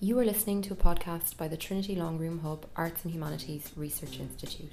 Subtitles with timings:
[0.00, 4.20] You are listening to a podcast by the Trinity Longroom Hub Arts and Humanities Research
[4.20, 4.72] Institute.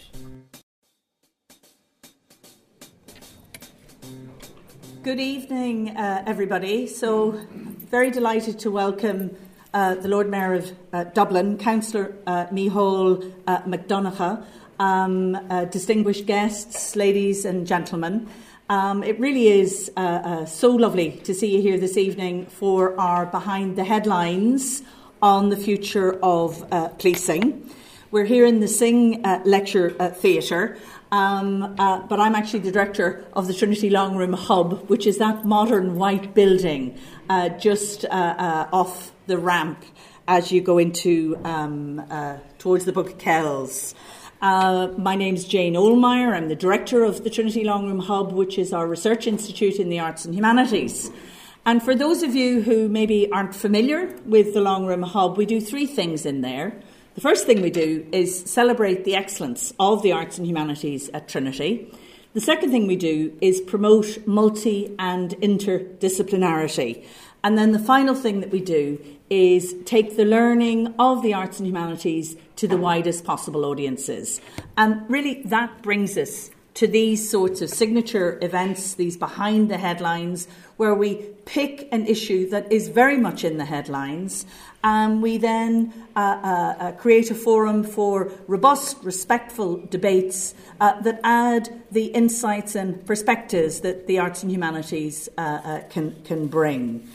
[5.02, 6.88] Good evening, uh, everybody.
[6.88, 9.36] So, very delighted to welcome
[9.74, 14.46] uh, the Lord Mayor of uh, Dublin, Councillor uh, Micheál uh, Mac Donncha,
[14.80, 18.30] um, uh, distinguished guests, ladies and gentlemen.
[18.74, 23.00] Um, it really is uh, uh, so lovely to see you here this evening for
[23.00, 24.82] our Behind the Headlines
[25.22, 27.70] on the future of uh, policing.
[28.10, 30.80] We're here in the Synge uh, Lecture uh, Theatre,
[31.12, 35.20] um, uh, but I'm actually the director of the Trinity Long Room Hub, which is
[35.20, 36.98] that modern white building
[37.60, 39.86] just off the ramp
[40.28, 42.02] as you go into um,
[42.58, 43.94] towards the Book of Kells.
[44.44, 46.36] Uh, my is Jane Ohlmeyer.
[46.36, 50.00] I'm the director of the Trinity Longroom Hub, which is our research institute in the
[50.00, 51.10] arts and humanities.
[51.66, 55.62] And for those of you who maybe aren't familiar with the Longroom Hub, we do
[55.62, 56.78] three things in there.
[57.16, 61.30] The first thing we do is celebrate the excellence of the arts and humanities at
[61.30, 61.90] Trinity.
[62.34, 67.06] The second thing we do is promote multi and interdisciplinarity.
[67.44, 71.60] And then the final thing that we do is take the learning of the arts
[71.60, 74.40] and humanities to the widest possible audiences.
[74.78, 80.48] And really, that brings us to these sorts of signature events, these behind the headlines,
[80.78, 84.46] where we pick an issue that is very much in the headlines
[84.84, 91.20] and we then uh, uh, uh, create a forum for robust, respectful debates uh, that
[91.24, 97.08] add the insights and perspectives that the arts and humanities uh, uh, can, can bring.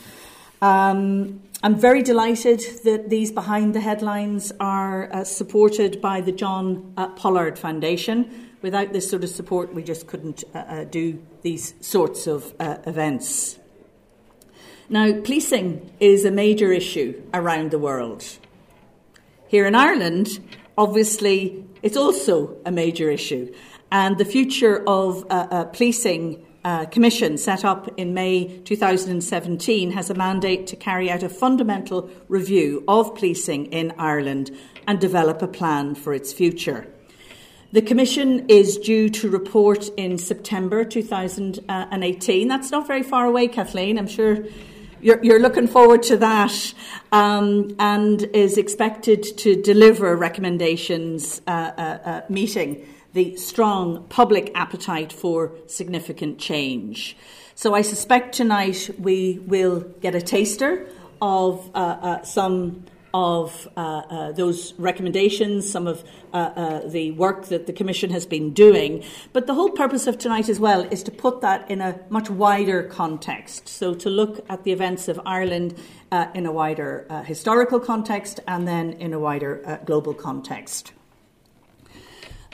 [0.61, 7.59] Um, I'm very delighted that these behind the headlines are supported by the John Pollard
[7.59, 12.53] Foundation without this sort of support, we just couldn't uh, uh, do these sorts of
[12.59, 13.57] uh, events.
[14.89, 18.25] Now, policing is a major issue around the world.
[19.47, 20.27] Here in Ireland,
[20.77, 23.53] obviously, it's also a major issue.
[23.91, 30.09] And the future of uh, uh, policing uh, commission set up in May 2017 has
[30.09, 34.51] a mandate to carry out a fundamental review of policing in Ireland
[34.85, 36.87] and develop a plan for its future.
[37.71, 42.47] The Commission is due to report in September 2018.
[42.47, 43.99] That's not very far away, Kathleen.
[43.99, 44.39] I'm sure
[45.01, 46.73] you're, you're looking forward to that
[47.11, 55.11] um, and is expected to deliver recommendations uh, uh, uh, meeting the strong public appetite
[55.11, 57.17] for significant change.
[57.55, 60.87] So I suspect tonight we will get a taster
[61.21, 66.03] of uh, uh, some of uh, uh, those recommendations, some of
[66.33, 69.03] uh, uh, the work that the Commission has been doing.
[69.33, 72.29] But the whole purpose of tonight as well is to put that in a much
[72.29, 73.67] wider context.
[73.67, 75.75] So to look at the events of Ireland
[76.35, 80.93] in a wider historical context and then in a wider global context.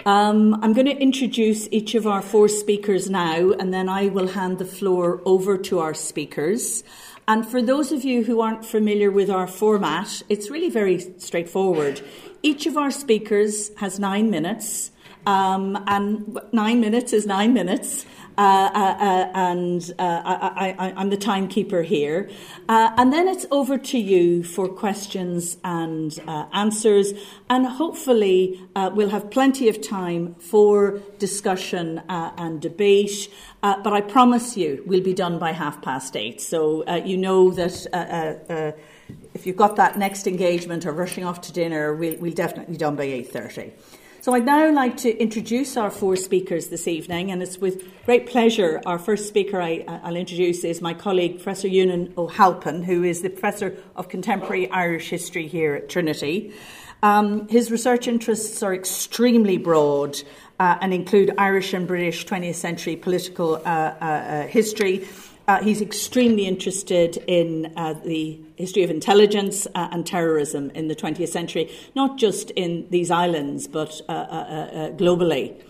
[0.03, 4.27] Um, I'm going to introduce each of our four speakers now, and then I will
[4.27, 6.83] hand the floor over to our speakers.
[7.27, 12.01] And for those of you who aren't familiar with our format, it's really very straightforward.
[12.43, 14.91] Each of our speakers has nine minutes,
[15.25, 18.05] um, and nine minutes is nine minutes.
[18.37, 22.29] Uh, uh, uh, and uh, I, am the timekeeper here.
[22.67, 26.19] Uh, and then it's over to you for questions and
[26.53, 27.13] answers.
[27.49, 33.29] And hopefully, we'll have plenty of time for discussion and debate.
[33.61, 36.41] but I promise you, we'll be done by half past eight.
[36.41, 38.75] So you know that
[39.33, 42.77] if you've got that next engagement or rushing off to dinner, we'll, we'll definitely be
[42.77, 43.71] done by 8.30.
[44.25, 48.25] So I'd now like to introduce our four speakers this evening, and it's with great
[48.25, 48.81] pleasure.
[48.83, 53.29] Our first speaker I, will introduce is my colleague, Professor Eunan O'Halpin, who is the
[53.29, 56.51] Professor of Contemporary Irish History here at Trinity.
[57.03, 60.19] Um, his research interests are extremely broad
[60.59, 65.07] uh, and include Irish and British 20th century political uh, uh, uh history
[65.47, 70.95] uh, he's extremely interested in uh, the history of intelligence uh, and terrorism in the
[70.95, 75.61] 20th century, not just in these islands, but uh, uh, uh, globally.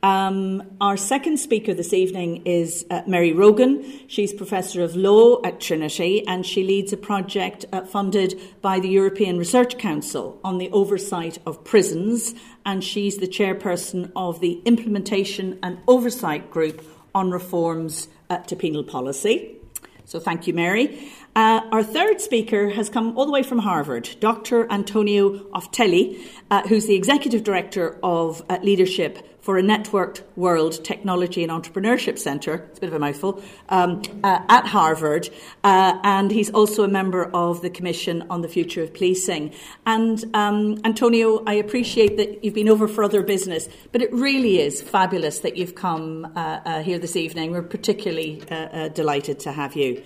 [0.00, 3.84] Um, our second speaker this evening is Mary Rogan.
[4.06, 9.38] She's Professor of Law at Trinity and she leads a project funded by the European
[9.38, 12.32] Research Council on the oversight of prisons,
[12.64, 16.80] and she's the chairperson of the Implementation and Oversight Group
[17.18, 19.56] on Reforms uh, to penal policy.
[20.04, 21.12] So thank you, Mary.
[21.36, 24.70] Uh, our third speaker has come all the way from Harvard, Dr.
[24.72, 26.18] Antonio Oftelie,
[26.50, 32.18] uh, who's the Executive Director of uh, Leadership for a networked world technology and entrepreneurship
[32.18, 32.68] centre.
[32.68, 35.30] It's a bit of a mouthful um, uh, at Harvard,
[35.64, 39.54] uh, and he's also a member of the Commission on the Future of Policing.
[39.86, 44.60] And um, Antonio, I appreciate that you've been over for other business, but it really
[44.60, 47.50] is fabulous that you've come uh, uh here this evening.
[47.50, 50.02] We're particularly uh, uh, delighted to have you.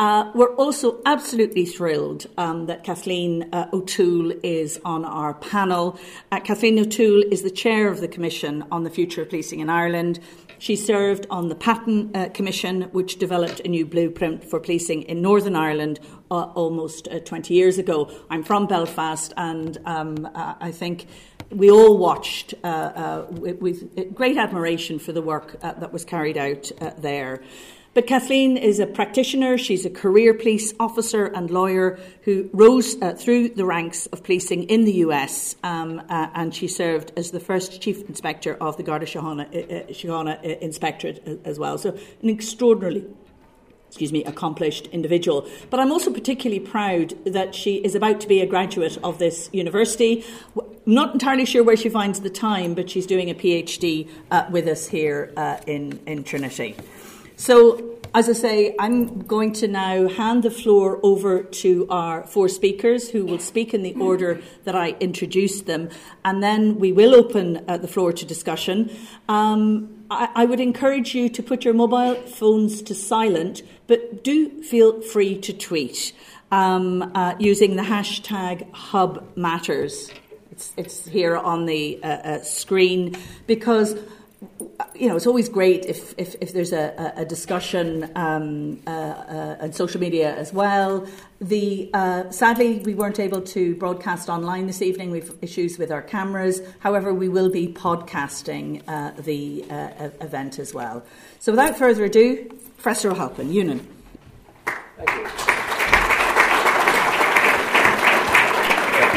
[0.00, 6.00] Uh, we're also absolutely thrilled um, that Kathleen uh, O'Toole is on our panel.
[6.32, 9.68] Uh, Kathleen O'Toole is the chair of the Commission on the Future of Policing in
[9.68, 10.18] Ireland.
[10.58, 15.20] She served on the Patten uh, Commission, which developed a new blueprint for policing in
[15.20, 16.00] Northern Ireland
[16.30, 18.10] uh, almost uh, 20 years ago.
[18.30, 21.08] I'm from Belfast, and um, I think
[21.50, 27.42] we all watched with, great admiration for the work that was carried out there.
[27.92, 33.14] But Kathleen is a practitioner, she's a career police officer and lawyer who rose uh,
[33.14, 37.40] through the ranks of policing in the US um, uh, and she served as the
[37.40, 41.78] first chief inspector of the Garda Síochána, uh, uh, uh Inspectorate as well.
[41.78, 43.06] So, an extraordinarily
[43.88, 45.48] excuse me, accomplished individual.
[45.68, 49.50] But I'm also particularly proud that she is about to be a graduate of this
[49.52, 50.24] university.
[50.86, 54.68] not entirely sure where she finds the time, but she's doing a PhD uh, with
[54.68, 56.76] us here uh, in, in Trinity.
[57.40, 62.50] So, as I say, I'm going to now hand the floor over to our four
[62.50, 65.88] speakers who will speak in the order that I introduced them,
[66.22, 68.94] and then we will open uh, the floor to discussion.
[69.26, 74.62] Um, I, I, would encourage you to put your mobile phones to silent, but do
[74.62, 76.12] feel free to tweet
[76.50, 80.12] um, uh, using the hashtag HubMatters.
[80.52, 83.16] It's, it's here on the uh, uh screen
[83.46, 83.96] because
[84.94, 89.56] you know, it's always great if, if, if there's a, a discussion um, uh, uh,
[89.60, 91.06] on social media as well.
[91.40, 95.10] The uh, sadly, we weren't able to broadcast online this evening.
[95.10, 96.60] We've issues with our cameras.
[96.80, 101.02] However, we will be podcasting uh, the uh, event as well.
[101.38, 102.44] So, without further ado,
[102.76, 103.86] Professor O'Halpin, Eunan.
[104.96, 105.50] Thank you.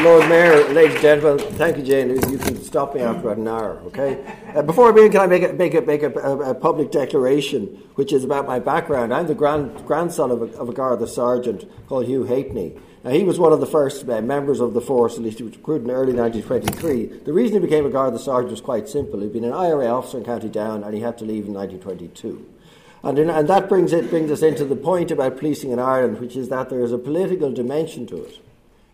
[0.00, 2.10] Lord Mayor, ladies and gentlemen, thank you, Jane.
[2.10, 4.24] You can stop me after about an hour, okay?
[4.54, 7.66] Uh, before I begin, can I make, a, make, a, make a, a, public declaration,
[7.94, 9.14] which is about my background?
[9.14, 12.78] I'm the grand, grandson of a, of a Garda sergeant called Hugh Halfney.
[13.04, 15.44] Now, he was one of the first uh, members of the force, at least he
[15.44, 17.24] was recruited in early 1923.
[17.24, 19.20] The reason he became a Garda sergeant was quite simple.
[19.20, 22.44] He'd been an IRA officer in County Down, and he had to leave in 1922.
[23.04, 26.18] And, in, and that brings, it, brings us into the point about policing in Ireland,
[26.18, 28.43] which is that there is a political dimension to it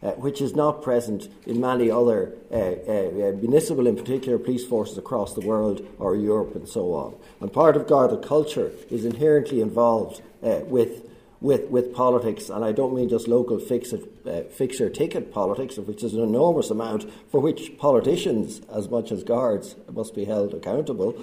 [0.02, 4.64] uh, which is not present in many other uh, uh, uh, municipal, in particular, police
[4.64, 7.14] forces across the world or Europe and so on.
[7.40, 11.09] And part of Garda culture is inherently involved uh, with.
[11.40, 15.78] With, with politics, and I don't mean just local fix it, uh, fixer ticket politics,
[15.78, 20.26] of which is an enormous amount, for which politicians, as much as guards, must be
[20.26, 21.14] held accountable.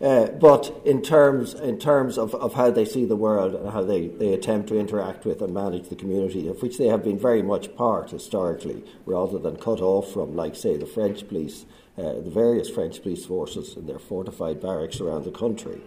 [0.00, 3.82] Uh, but in terms, in terms of, of how they see the world and how
[3.82, 7.18] they, they attempt to interact with and manage the community, of which they have been
[7.18, 11.64] very much part historically, rather than cut off from, like, say, the French police,
[11.98, 15.80] uh, the various French police forces in their fortified barracks around the country.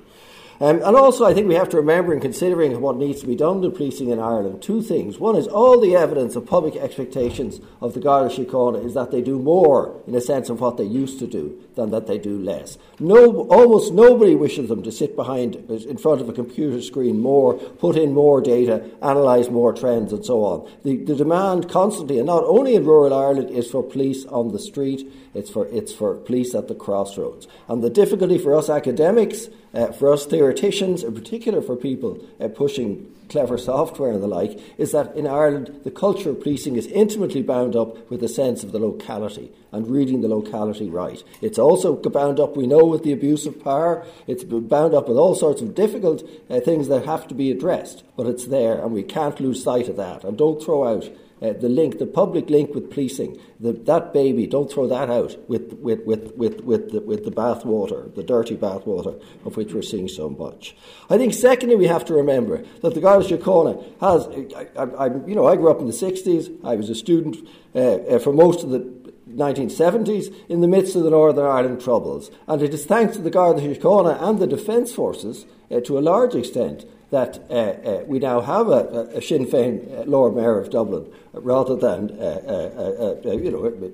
[0.60, 3.36] Um, and also, I think we have to remember, in considering what needs to be
[3.36, 5.20] done to policing in Ireland, two things.
[5.20, 9.22] One is all the evidence of public expectations of the Garda Síochána is that they
[9.22, 12.38] do more, in a sense, of what they used to do than that they do
[12.38, 12.78] less.
[13.00, 17.54] No, almost nobody wishes them to sit behind, in front of a computer screen more,
[17.54, 20.70] put in more data, analyse more trends, and so on.
[20.84, 24.60] The, the demand constantly, and not only in rural Ireland, is for police on the
[24.60, 25.10] street.
[25.34, 27.48] It's for it's for police at the crossroads.
[27.68, 32.48] And the difficulty for us academics uh, for us theoreticians, in particular for people uh,
[32.48, 36.88] pushing clever software and the like, is that in Ireland the culture of policing is
[36.88, 41.24] intimately bound up with the sense of the locality and reading the locality right.
[41.42, 44.06] It's also bound up, we know, with the abuse of power.
[44.28, 48.04] It's bound up with all sorts of difficult uh, things that have to be addressed,
[48.16, 50.24] but it's there and we can't lose sight of that.
[50.24, 51.10] And don't throw out
[51.42, 55.38] uh, the link, the public link with policing, the, that baby, don't throw that out
[55.48, 59.82] with, with, with, with, with the, with the bathwater, the dirty bathwater of which we're
[59.82, 60.76] seeing so much.
[61.10, 65.28] I think, secondly, we have to remember that the Garda Síochána has, I, I, I,
[65.28, 67.38] you know, I grew up in the 60s, I was a student
[67.76, 68.98] uh, uh, for most of the
[69.30, 72.32] 1970s in the midst of the Northern Ireland Troubles.
[72.48, 76.02] And it is thanks to the Garda Síochána and the Defence Forces, uh, to a
[76.02, 80.60] large extent, that uh, uh, we now have a, a Sinn Féin uh, Lord Mayor
[80.60, 83.92] of Dublin rather than uh, uh, you know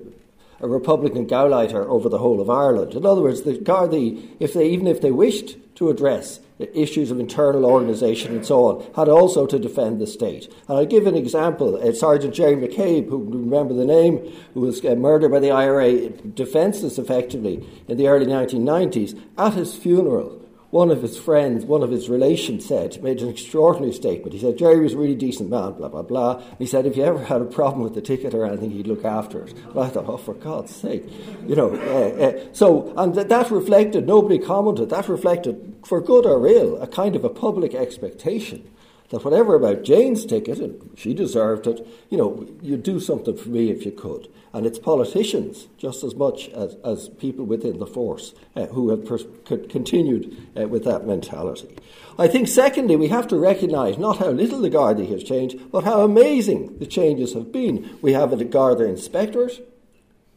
[0.60, 2.94] a Republican Gauleiter over the whole of Ireland.
[2.94, 7.18] In other words, the Gardaí, if they even if they wished to address issues of
[7.18, 10.46] internal organisation and so on, had also to defend the state.
[10.68, 11.76] And I'll give an example.
[11.76, 16.10] Uh, Sergeant Jerry McCabe, who remember the name, who was uh, murdered by the IRA
[16.10, 20.43] defenceless effectively in the early 1990s, at his funeral,
[20.74, 24.32] one of his friends, one of his relations said, made an extraordinary statement.
[24.32, 26.42] He said, Jerry was a really decent man, blah, blah, blah.
[26.58, 29.04] He said, if you ever had a problem with the ticket or anything, he'd look
[29.04, 29.52] after it.
[29.52, 31.04] And I thought, oh, for God's sake.
[31.46, 36.26] You know, uh, uh, so, and th- that reflected, nobody commented, that reflected, for good
[36.26, 38.68] or ill, a kind of a public expectation
[39.10, 43.48] that whatever about Jane's ticket, and she deserved it, you know, you'd do something for
[43.48, 44.28] me if you could.
[44.52, 49.04] And it's politicians, just as much as, as people within the force, uh, who have
[49.04, 51.76] pers- continued uh, with that mentality.
[52.18, 55.84] I think, secondly, we have to recognise not how little the Gardaí has changed, but
[55.84, 57.98] how amazing the changes have been.
[58.00, 59.68] We have a Garda inspectorate,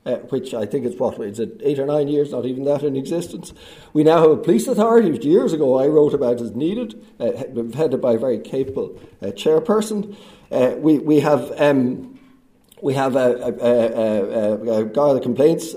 [0.08, 2.84] uh, which I think is what is it eight or nine years, not even that
[2.84, 3.54] in existence.
[3.94, 7.32] We now have a police authority, which years ago I wrote about as needed, uh,
[7.76, 10.16] headed by a very capable uh, chairperson.
[10.50, 11.52] Uh, we we have.
[11.62, 12.14] Um,
[12.80, 15.74] we have a, a, a, a Garda complaints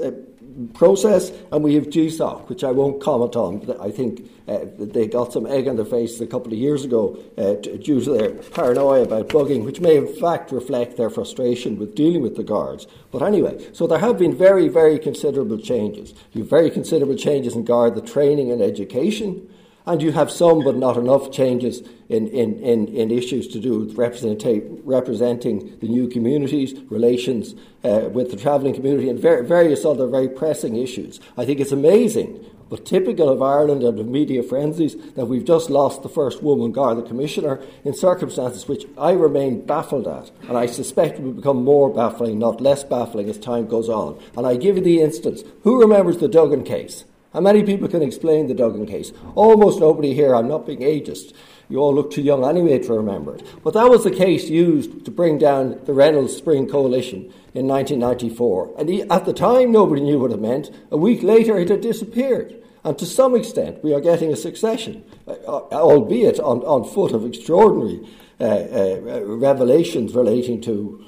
[0.75, 3.77] process, and we have GSOC, which I won't comment on.
[3.81, 7.19] I think uh, they got some egg on their face a couple of years ago
[7.39, 11.95] uh, due to their paranoia about bugging, which may in fact reflect their frustration with
[11.95, 12.87] dealing with the guards.
[13.11, 16.15] But anyway, so there have been very, very considerable changes.
[16.33, 19.49] You have very considerable changes in Guard, the training and education.
[19.87, 23.81] And you have some, but not enough, changes in, in, in, in issues to do
[23.81, 30.07] with representing the new communities, relations uh, with the travelling community, and ver- various other
[30.07, 31.19] very pressing issues.
[31.37, 35.71] I think it's amazing, but typical of Ireland and of media frenzies, that we've just
[35.71, 40.67] lost the first woman Garda Commissioner in circumstances which I remain baffled at, and I
[40.67, 44.23] suspect will become more baffling, not less baffling, as time goes on.
[44.37, 45.43] And I give you the instance.
[45.63, 47.05] Who remembers the Duggan case?
[47.33, 49.13] How many people can explain the Duggan case?
[49.37, 50.35] Almost nobody here.
[50.35, 51.33] I'm not being ageist.
[51.69, 53.47] You all look too young anyway to remember it.
[53.63, 58.75] But that was the case used to bring down the Reynolds Spring Coalition in 1994.
[58.77, 60.71] And at the time, nobody knew what it meant.
[60.91, 62.57] A week later, it had disappeared.
[62.83, 67.13] And to some extent, we are getting a succession, uh, uh albeit on, on foot
[67.13, 68.09] of extraordinary
[68.41, 71.05] uh, uh, revelations relating to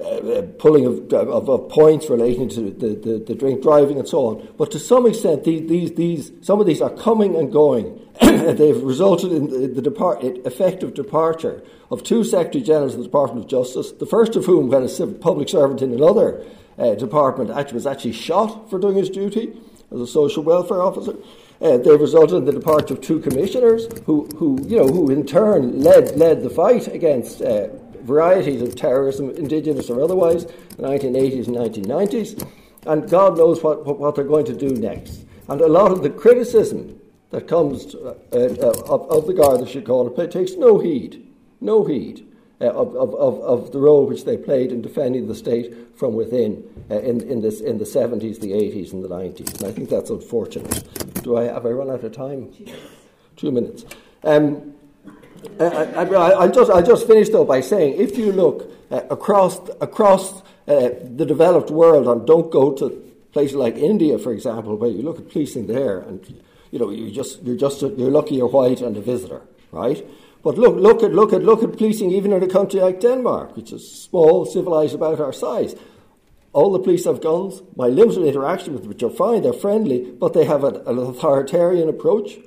[0.00, 4.08] uh, uh, pulling of, of, of, points relating to the, the, the, drink driving and
[4.08, 4.48] so on.
[4.56, 8.00] But to some extent, these, these, these, some of these are coming and going.
[8.20, 13.44] They've resulted in the, the depart, effective departure of two Secretary Generals of the Department
[13.44, 16.44] of Justice, the first of whom, when a public servant in another
[16.78, 19.58] uh, department, actually, was actually shot for doing his duty
[19.90, 21.14] as a social welfare officer.
[21.60, 25.26] Uh, they've resulted in the departure of two commissioners who, who, you know, who in
[25.26, 27.66] turn led, led the fight against uh,
[28.08, 32.48] varieties of terrorism, indigenous or otherwise, the 1980s and 1990s,
[32.86, 35.24] and God knows what, what, what, they're going to do next.
[35.48, 36.98] And a lot of the criticism
[37.30, 41.26] that comes uh, uh, of, of, the Garda, should call it, takes no heed,
[41.60, 42.26] no heed
[42.60, 46.64] uh, of, of, of, the role which they played in defending the state from within
[46.90, 49.58] uh, in, in, this, in the 70s, the 80s, and the 90s.
[49.58, 50.82] And I think that's unfortunate.
[51.22, 52.50] Do I have I run out of time?
[53.36, 53.84] Two minutes.
[54.24, 54.74] Um,
[55.60, 59.58] uh, I, will just, I'll just finish though by saying if you look uh, across,
[59.80, 64.90] across uh, the developed world and don't go to places like India, for example, where
[64.90, 68.34] you look at policing there and you know you just you're just a, you're lucky
[68.36, 69.42] you're white and a visitor,
[69.72, 70.04] right?
[70.42, 73.56] But look, look at look at look at policing even in a country like Denmark,
[73.56, 75.74] which is small, civilized, about our size.
[76.52, 77.62] All the police have guns.
[77.76, 81.88] My limited interaction with them, which are fine, they're friendly, but they have an authoritarian
[81.88, 82.38] approach.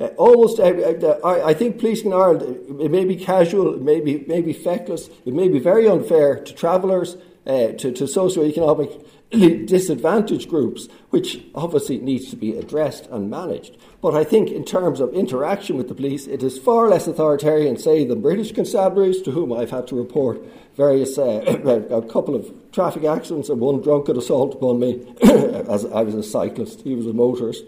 [0.00, 3.82] Uh, almost, uh, uh, I, I, think policing in Ireland, it may be casual, it
[3.82, 8.08] may be, may be feckless, it may be very unfair to travellers, uh, to, to
[8.08, 8.90] socio-economic
[9.30, 13.76] disadvantaged groups, which obviously needs to be addressed and managed.
[14.00, 17.76] But I think in terms of interaction with the police, it is far less authoritarian,
[17.76, 20.40] say, than British constabularies, to whom I've had to report
[20.76, 21.42] various, uh,
[21.90, 25.04] a couple of traffic accidents and one drunken assault upon me,
[25.68, 27.64] as I was a cyclist, he was a motorist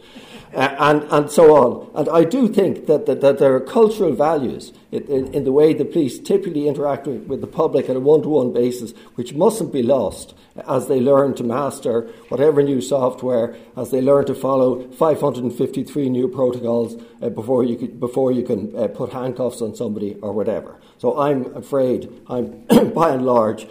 [0.55, 1.91] uh, and, and so on.
[1.95, 5.53] And I do think that, that, that there are cultural values in, in, in, the
[5.53, 8.93] way the police typically interact with, with the public on a one to one basis,
[9.15, 10.35] which mustn't be lost
[10.69, 13.32] as they learn to master whatever new software,
[13.77, 18.75] as they learn to follow 553 new protocols uh, before you, could, before you can
[18.77, 20.81] uh, put handcuffs on somebody or whatever.
[20.99, 23.67] So I'm afraid, I'm by and large,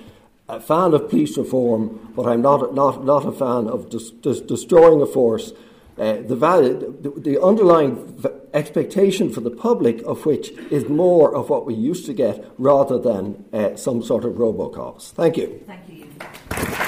[0.49, 4.45] a fan of police reform, but I'm not, not, not a fan of des- des-
[4.45, 5.53] destroying a force
[5.97, 11.35] uh, the, value, the, the underlying v- expectation for the public of which is more
[11.35, 15.11] of what we used to get rather than uh, some sort of robocops.
[15.11, 15.63] Thank you.
[15.67, 16.87] Thank you.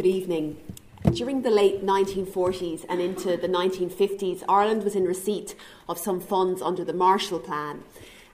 [0.00, 0.56] Good evening.
[1.12, 5.54] During the late 1940s and into the 1950s, Ireland was in receipt
[5.90, 7.82] of some funds under the Marshall Plan.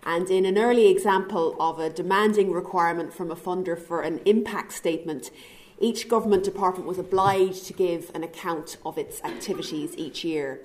[0.04, 4.74] And in an early example of a demanding requirement from a funder for an impact
[4.74, 5.32] statement,
[5.80, 10.60] each government department was obliged to give an account of its activities each year.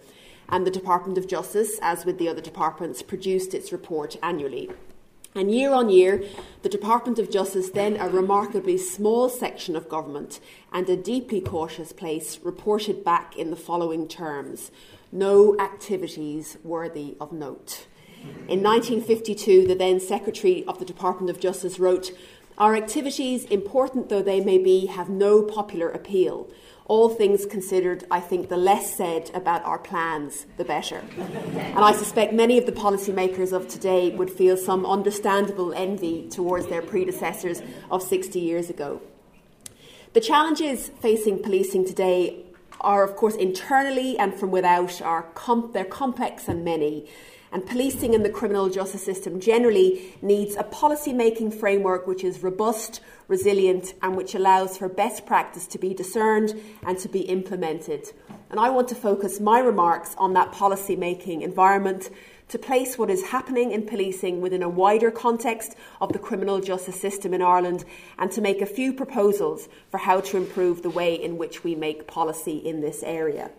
[0.49, 4.69] And the Department of Justice, as with the other departments, produced its report annually.
[5.33, 6.23] And year on year,
[6.61, 10.41] the Department of Justice, then a remarkably small section of government
[10.73, 14.71] and a deeply cautious place, reported back in the following terms
[15.11, 17.87] no activities worthy of note.
[18.47, 22.11] In 1952, the then Secretary of the Department of Justice wrote,
[22.57, 26.49] Our activities, important though they may be, have no popular appeal
[26.91, 31.01] all things considered, I think the less said about our plans, the better.
[31.17, 36.67] And I suspect many of the policymakers of today would feel some understandable envy towards
[36.67, 39.01] their predecessors of 60 years ago.
[40.11, 42.43] The challenges facing policing today
[42.81, 47.07] are, of course, internally and from without, are com- they're complex and many.
[47.53, 52.41] And policing in the criminal justice system generally needs a policy making framework which is
[52.41, 56.55] robust, resilient, and which allows for best practice to be discerned
[56.85, 58.11] and to be implemented.
[58.49, 62.09] And I want to focus my remarks on that policy making environment
[62.51, 66.99] to place what is happening in policing within a wider context of the criminal justice
[66.99, 67.85] system in Ireland
[68.17, 71.75] and to make a few proposals for how to improve the way in which we
[71.75, 73.51] make policy in this area.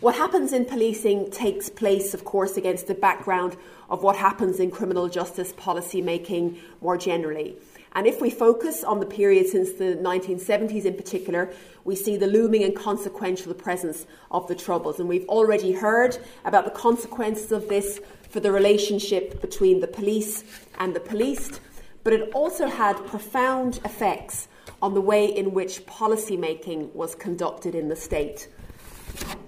[0.00, 3.56] What happens in policing takes place, of course, against the background
[3.88, 7.56] of what happens in criminal justice policy making more generally.
[7.94, 11.50] And if we focus on the period since the 1970s in particular,
[11.84, 15.00] we see the looming and consequential presence of the Troubles.
[15.00, 17.98] And we've already heard about the consequences of this
[18.28, 20.44] for the relationship between the police
[20.78, 21.58] and the policed,
[22.04, 24.48] but it also had profound effects
[24.82, 28.48] on the way in which policy making was conducted in the state.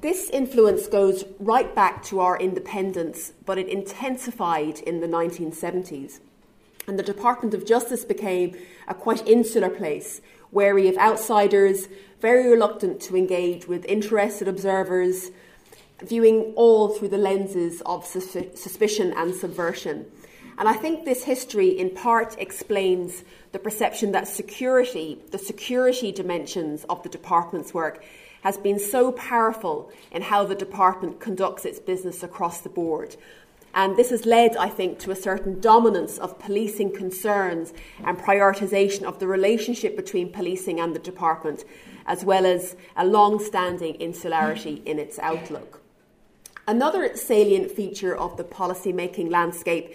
[0.00, 6.20] This influence goes right back to our independence, but it intensified in the 1970s.
[6.86, 10.20] And the Department of Justice became a quite insular place,
[10.52, 11.88] wary of outsiders,
[12.20, 15.30] very reluctant to engage with interested observers,
[16.00, 20.06] viewing all through the lenses of suspicion and subversion.
[20.56, 26.84] And I think this history in part explains the perception that security, the security dimensions
[26.88, 28.02] of the department's work,
[28.42, 33.16] has been so powerful in how the department conducts its business across the board.
[33.74, 37.72] And this has led, I think, to a certain dominance of policing concerns
[38.04, 41.64] and prioritisation of the relationship between policing and the department,
[42.06, 45.82] as well as a long standing insularity in its outlook.
[46.66, 49.94] Another salient feature of the policy making landscape,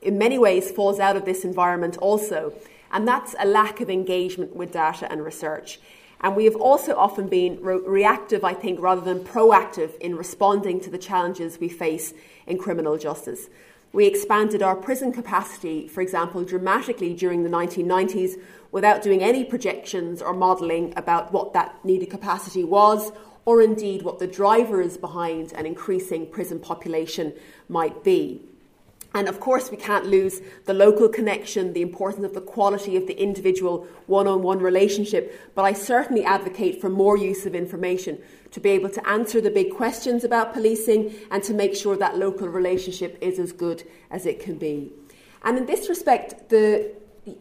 [0.00, 2.52] in many ways, falls out of this environment also,
[2.90, 5.78] and that's a lack of engagement with data and research.
[6.22, 10.80] And we have also often been re- reactive, I think, rather than proactive in responding
[10.80, 12.14] to the challenges we face
[12.46, 13.48] in criminal justice.
[13.92, 20.22] We expanded our prison capacity, for example, dramatically during the 1990s without doing any projections
[20.22, 23.12] or modelling about what that needed capacity was,
[23.44, 27.34] or indeed what the drivers behind an increasing prison population
[27.68, 28.40] might be.
[29.14, 33.06] And of course, we can't lose the local connection, the importance of the quality of
[33.06, 35.52] the individual one on one relationship.
[35.54, 38.18] But I certainly advocate for more use of information
[38.52, 42.16] to be able to answer the big questions about policing and to make sure that
[42.16, 44.92] local relationship is as good as it can be.
[45.44, 46.92] And in this respect, the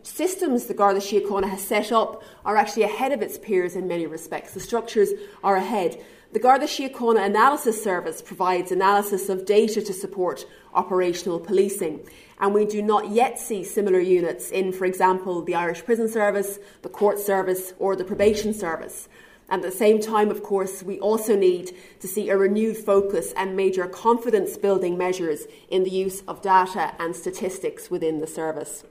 [0.03, 4.05] systems the Garda Síochána has set up are actually ahead of its peers in many
[4.05, 4.53] respects.
[4.53, 5.09] The structures
[5.43, 5.99] are ahead.
[6.33, 12.07] The Garda Síochána Analysis Service provides analysis of data to support operational policing.
[12.39, 16.59] And we do not yet see similar units in, for example, the Irish Prison Service,
[16.83, 19.09] the Court Service, or the Probation Service.
[19.49, 23.33] And at the same time, of course, we also need to see a renewed focus
[23.35, 28.85] and major confidence building measures in the use of data and statistics within the service.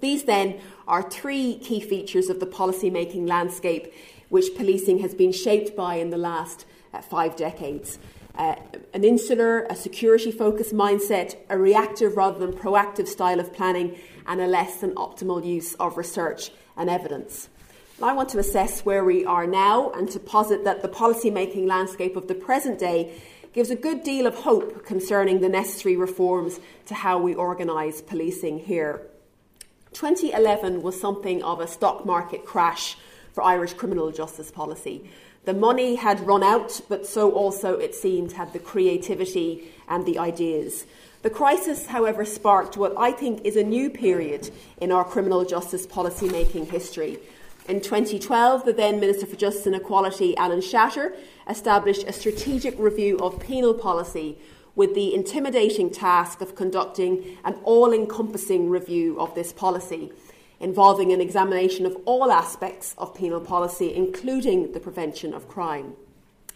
[0.00, 3.92] These then are three key features of the policy making landscape
[4.28, 7.98] which policing has been shaped by in the last uh, five decades.
[8.36, 8.54] Uh,
[8.94, 14.40] an insular, a security focused mindset, a reactive rather than proactive style of planning, and
[14.40, 17.48] a less than optimal use of research and evidence.
[18.00, 21.66] I want to assess where we are now and to posit that the policy making
[21.66, 23.20] landscape of the present day
[23.52, 28.60] gives a good deal of hope concerning the necessary reforms to how we organise policing
[28.60, 29.08] here.
[29.98, 32.96] 2011 was something of a stock market crash
[33.32, 35.10] for Irish criminal justice policy.
[35.44, 40.16] The money had run out, but so also, it seemed, had the creativity and the
[40.16, 40.86] ideas.
[41.22, 45.84] The crisis, however, sparked what I think is a new period in our criminal justice
[45.84, 47.18] policy making history.
[47.68, 51.16] In 2012, the then Minister for Justice and Equality, Alan Shatter,
[51.50, 54.38] established a strategic review of penal policy
[54.78, 60.12] with the intimidating task of conducting an all encompassing review of this policy,
[60.60, 65.94] involving an examination of all aspects of penal policy, including the prevention of crime.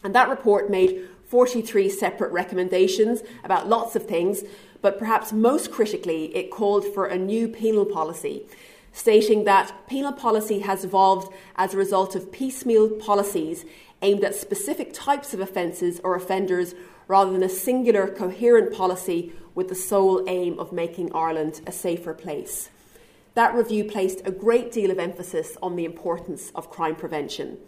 [0.04, 4.44] And that report made 43 separate recommendations about lots of things,
[4.80, 8.46] but perhaps most critically, it called for a new penal policy
[8.94, 13.64] stating that penal policy has evolved as a result of piecemeal policies
[14.02, 16.74] aimed at specific types of offences or offenders
[17.12, 22.14] rather than a singular coherent policy with the sole aim of making Ireland a safer
[22.14, 22.70] place.
[23.34, 27.58] That review placed a great deal of emphasis on the importance of crime prevention.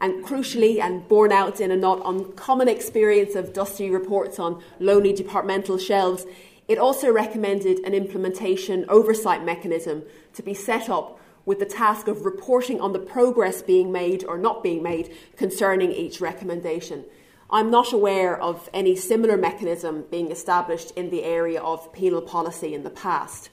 [0.00, 5.12] And crucially, and borne out in a not uncommon experience of dusty reports on lonely
[5.12, 6.26] departmental shelves,
[6.66, 10.02] it also recommended an implementation oversight mechanism
[10.34, 14.36] to be set up with the task of reporting on the progress being made or
[14.36, 17.04] not being made concerning each recommendation.
[17.52, 22.74] I'm not aware of any similar mechanism being established in the area of penal policy
[22.74, 23.50] in the past.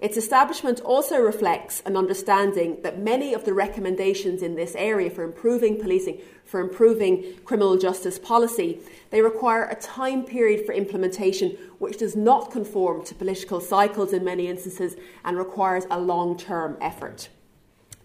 [0.00, 5.22] Its establishment also reflects an understanding that many of the recommendations in this area for
[5.22, 8.80] improving policing, for improving criminal justice policy,
[9.10, 14.24] they require a time period for implementation which does not conform to political cycles in
[14.24, 17.28] many instances and requires a long-term effort.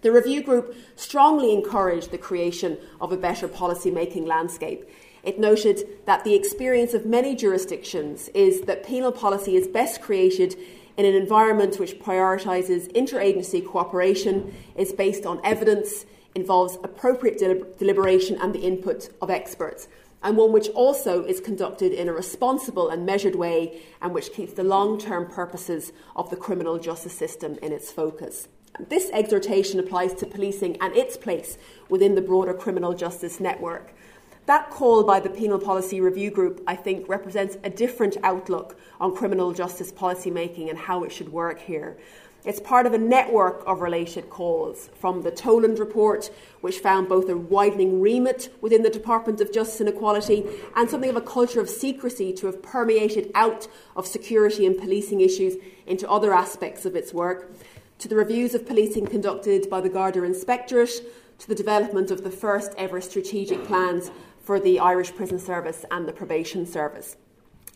[0.02, 4.89] The review group strongly encouraged the creation of a better policy making landscape.
[5.30, 10.56] It noted that the experience of many jurisdictions is that penal policy is best created
[10.98, 17.38] in an environment which prioritises interagency cooperation, is based on evidence, involves appropriate
[17.78, 19.88] deliberation and the input of experts,
[20.24, 24.54] and one which also is conducted in a responsible and measured way and which keeps
[24.54, 28.48] the long term purposes of the criminal justice system in its focus.
[28.89, 33.94] This exhortation applies to policing and its place within the broader criminal justice network.
[34.50, 39.16] That call by the Penal Policy Review Group, I think, represents a different outlook on
[39.16, 42.00] criminal justice policymaking and how it should work here.
[42.46, 46.32] It's part of a network of related calls from the Toland report,
[46.62, 50.44] which found both a widening remit within the Department of Justice and Equality
[50.76, 55.22] and something of a culture of secrecy to have permeated out of security and policing
[55.22, 57.52] issues into other aspects of its work,
[58.00, 61.04] to the reviews of policing conducted by the Garda Inspectorate,
[61.38, 64.12] to the development of the first ever strategic plans
[64.50, 67.18] for the Irish Prison Service and the Probation Service.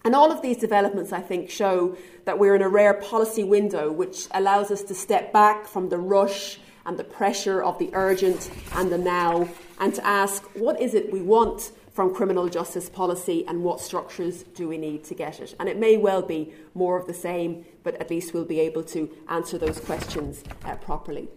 [0.04, 3.92] And all of these developments, I think, show that we're in a rare policy window
[3.92, 6.58] which allows us to step back from the rush
[6.88, 9.48] and the pressure of the urgent and the now
[9.80, 14.42] and to ask what is it we want from criminal justice policy and what structures
[14.42, 15.54] do we need to get it.
[15.60, 18.82] And it may well be more of the same, but at least we'll be able
[18.86, 21.30] to answer those questions uh, properly.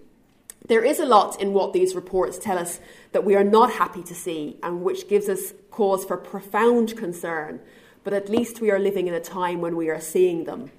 [0.69, 2.81] There is a lot in what these reports tell us
[3.13, 7.61] that we are not happy to see and which gives us cause for profound concern
[8.07, 10.71] but at least we are living in a time when we are seeing them.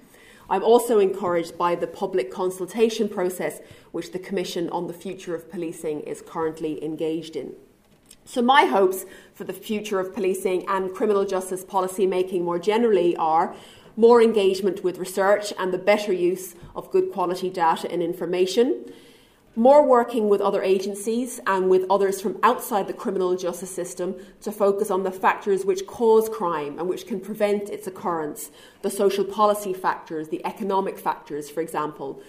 [0.48, 3.60] I'm also encouraged by the public consultation process
[3.92, 7.52] which the Commission on the Future of Policing is currently engaged in.
[8.24, 13.14] So, my hopes for the future of policing and criminal justice policy making more generally
[13.16, 13.54] are
[13.94, 18.90] more engagement with research and the better use of good quality data and information
[19.58, 24.52] more working with other agencies and with others from outside the criminal justice system to
[24.52, 29.24] focus on the factors which cause crime and which can prevent its occurrence, the social
[29.24, 32.22] policy factors, the economic factors, for example.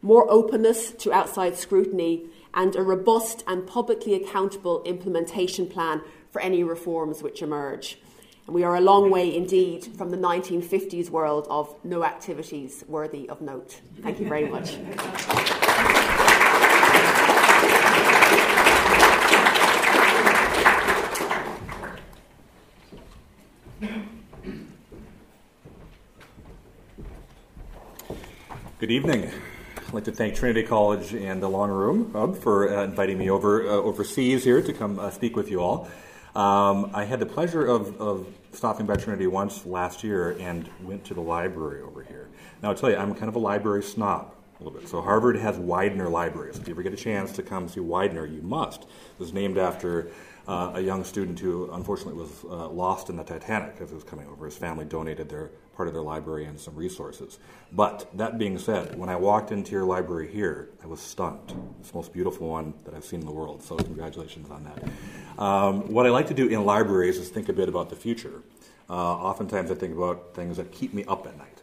[0.00, 6.62] More openness to outside scrutiny and a robust and publicly accountable implementation plan for any
[6.62, 7.98] reforms which emerge.
[8.46, 13.28] And we are a long way indeed from the 1950s world of no activities worthy
[13.28, 13.80] of note.
[14.02, 14.76] Thank you very much.
[28.78, 29.30] Good evening.
[29.88, 33.30] I'd like to thank Trinity College and the Long Room Hub for uh, inviting me
[33.30, 35.88] over uh, overseas here to come uh, speak with you all.
[36.34, 41.06] Um, I had the pleasure of, of, stopping by Trinity once last year and went
[41.06, 42.28] to the library over here.
[42.62, 44.90] Now, I'll tell you, I'm kind of a library snob a little bit.
[44.90, 46.58] So, Harvard has Widener libraries.
[46.58, 48.82] If you ever get a chance to come see Widener, you must.
[48.82, 50.08] It was named after
[50.46, 54.04] uh, a young student who unfortunately was uh, lost in the Titanic as it was
[54.04, 54.44] coming over.
[54.44, 57.38] His family donated their part of their library and some resources.
[57.72, 61.52] But that being said, when I walked into your library here, I was stunned.
[61.80, 63.62] It's the most beautiful one that I've seen in the world.
[63.62, 65.42] So congratulations on that.
[65.42, 68.42] Um, what I like to do in libraries is think a bit about the future.
[68.88, 71.55] Uh, oftentimes, I think about things that keep me up at night.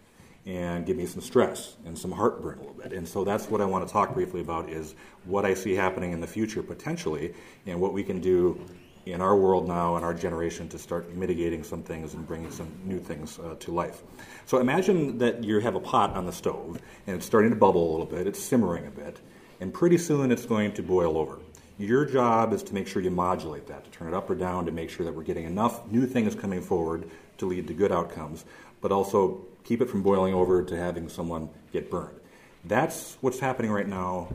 [0.46, 2.94] And give me some stress and some heartburn a little bit.
[2.94, 6.12] And so that's what I want to talk briefly about is what I see happening
[6.12, 7.34] in the future potentially
[7.66, 8.60] and what we can do
[9.06, 12.72] in our world now and our generation to start mitigating some things and bringing some
[12.86, 14.02] new things uh, to life.
[14.46, 17.90] So imagine that you have a pot on the stove and it's starting to bubble
[17.90, 19.20] a little bit, it's simmering a bit,
[19.60, 21.40] and pretty soon it's going to boil over.
[21.78, 24.66] Your job is to make sure you modulate that, to turn it up or down,
[24.68, 27.92] to make sure that we're getting enough new things coming forward to lead to good
[27.92, 28.46] outcomes,
[28.80, 32.20] but also keep it from boiling over to having someone get burned.
[32.66, 34.30] That's what's happening right now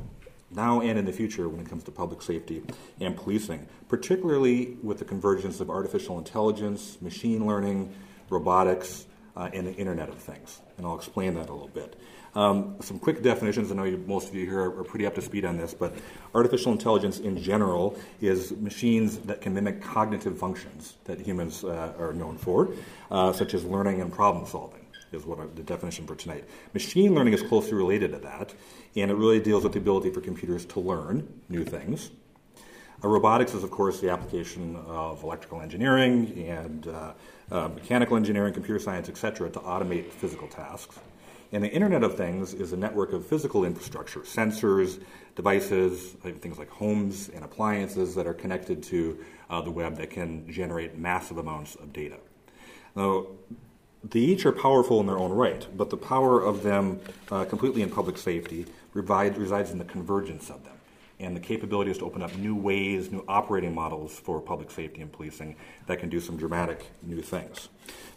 [0.51, 2.63] now and in the future when it comes to public safety
[3.01, 7.93] and policing, particularly with the convergence of artificial intelligence, machine learning,
[8.31, 10.61] robotics, uh, and the Internet of Things.
[10.77, 12.01] And I'll explain that a little bit.
[12.35, 13.71] Um, some quick definitions.
[13.73, 15.75] I know you, most of you here are, are, pretty up to speed on this,
[15.75, 15.95] but
[16.35, 22.13] artificial intelligence in general is machines that can mimic cognitive functions that humans uh, are
[22.13, 22.69] known for,
[23.11, 26.45] uh, such as learning and problem solving is what I, the definition for tonight.
[26.75, 28.55] Machine learning is closely related to that,
[28.97, 32.11] and it really deals with the ability for computers to learn new things.
[33.03, 37.13] Uh, robotics is, of course, the application of electrical engineering and uh,
[37.51, 40.99] uh, mechanical engineering, computer science, etc., to automate physical tasks.
[41.53, 45.01] And the Internet of Things is a network of physical infrastructure, sensors,
[45.35, 50.51] devices, things like homes and appliances that are connected to uh, the web that can
[50.51, 52.19] generate massive amounts of data.
[52.97, 53.27] Now,
[54.05, 57.83] they each are powerful in their own right, but the power of them uh, completely
[57.83, 60.75] in public safety resides in the convergence of them
[61.21, 65.13] and the capabilities to open up new ways, new operating models for public safety and
[65.13, 65.57] policing
[65.87, 67.69] that can do some dramatic new things.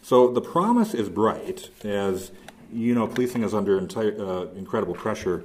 [0.02, 2.30] So the promise is bright as
[2.72, 5.44] you know, policing is under entire, uh, incredible pressure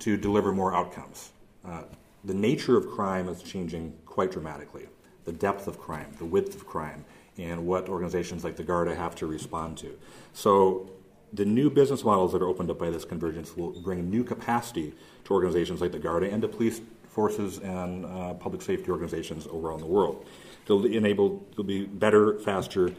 [0.00, 1.30] to deliver more outcomes.
[1.64, 1.82] Uh,
[2.24, 4.86] the nature of crime is changing quite dramatically.
[5.24, 7.04] The depth of crime, the width of crime,
[7.42, 9.98] and what organizations like the Garda have to respond to.
[10.32, 10.90] So
[11.32, 14.94] the new business models that are opened up by this convergence will bring new capacity
[15.24, 19.80] to organizations like the Garda and to police forces and uh, public safety organizations around
[19.80, 20.24] the world.
[20.66, 22.92] They'll enable they'll be better, faster,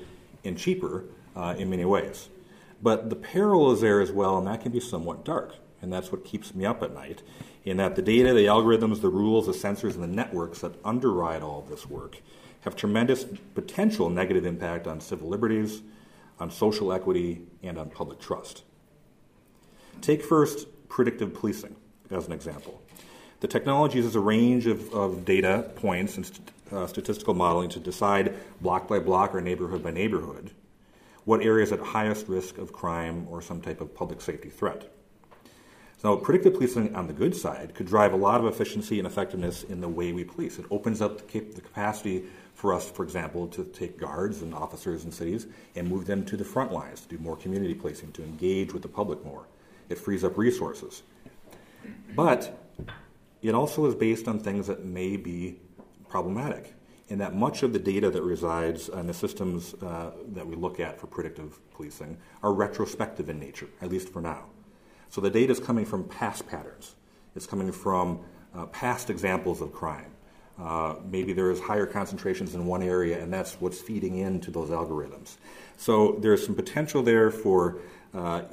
[0.44, 2.30] and cheaper uh, in many ways.
[2.82, 5.56] But the peril is there as well, and that can be somewhat dark.
[5.82, 7.24] And that's what keeps me up at night,
[7.64, 11.42] in that the data, the algorithms, the rules, the sensors, and the networks that underwrite
[11.42, 12.22] all this work
[12.62, 15.82] have tremendous potential negative impact on civil liberties,
[16.40, 18.64] on social equity, and on public trust.
[20.02, 21.76] Take first predictive policing
[22.10, 22.82] as an example.
[23.40, 27.80] The technology uses a range of, of data points and st- uh, statistical modeling to
[27.80, 30.52] decide block by block or neighborhood by neighborhood
[31.26, 34.92] what areas at highest risk of crime or some type of public safety threat.
[36.02, 39.62] So predictive policing on the good side could drive a lot of efficiency and effectiveness
[39.62, 40.58] in the way we police.
[40.58, 42.24] It opens up the, cap- the capacity
[42.56, 46.36] for us, for example, to take guards and officers in cities and move them to
[46.36, 49.46] the front lines, to do more community policing, to engage with the public more.
[49.90, 51.04] It frees up resources.
[52.16, 52.52] But
[53.44, 55.60] it also is based on things that may be
[56.10, 56.74] problematic,
[57.10, 60.80] in that much of the data that resides in the systems uh, that we look
[60.80, 64.46] at for predictive policing are retrospective in nature, at least for now.
[65.12, 66.96] So the data is coming from past patterns,
[67.36, 68.22] it's coming from
[68.56, 70.12] uh, past examples of crime.
[70.58, 74.70] Uh, maybe there is higher concentrations in one area, and that's what's feeding into those
[74.70, 75.36] algorithms.
[75.78, 77.80] So there's some potential there for
[78.14, 78.44] uh, uh,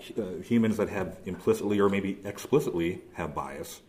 [0.43, 3.81] humans that have implicitly or maybe explicitly have bias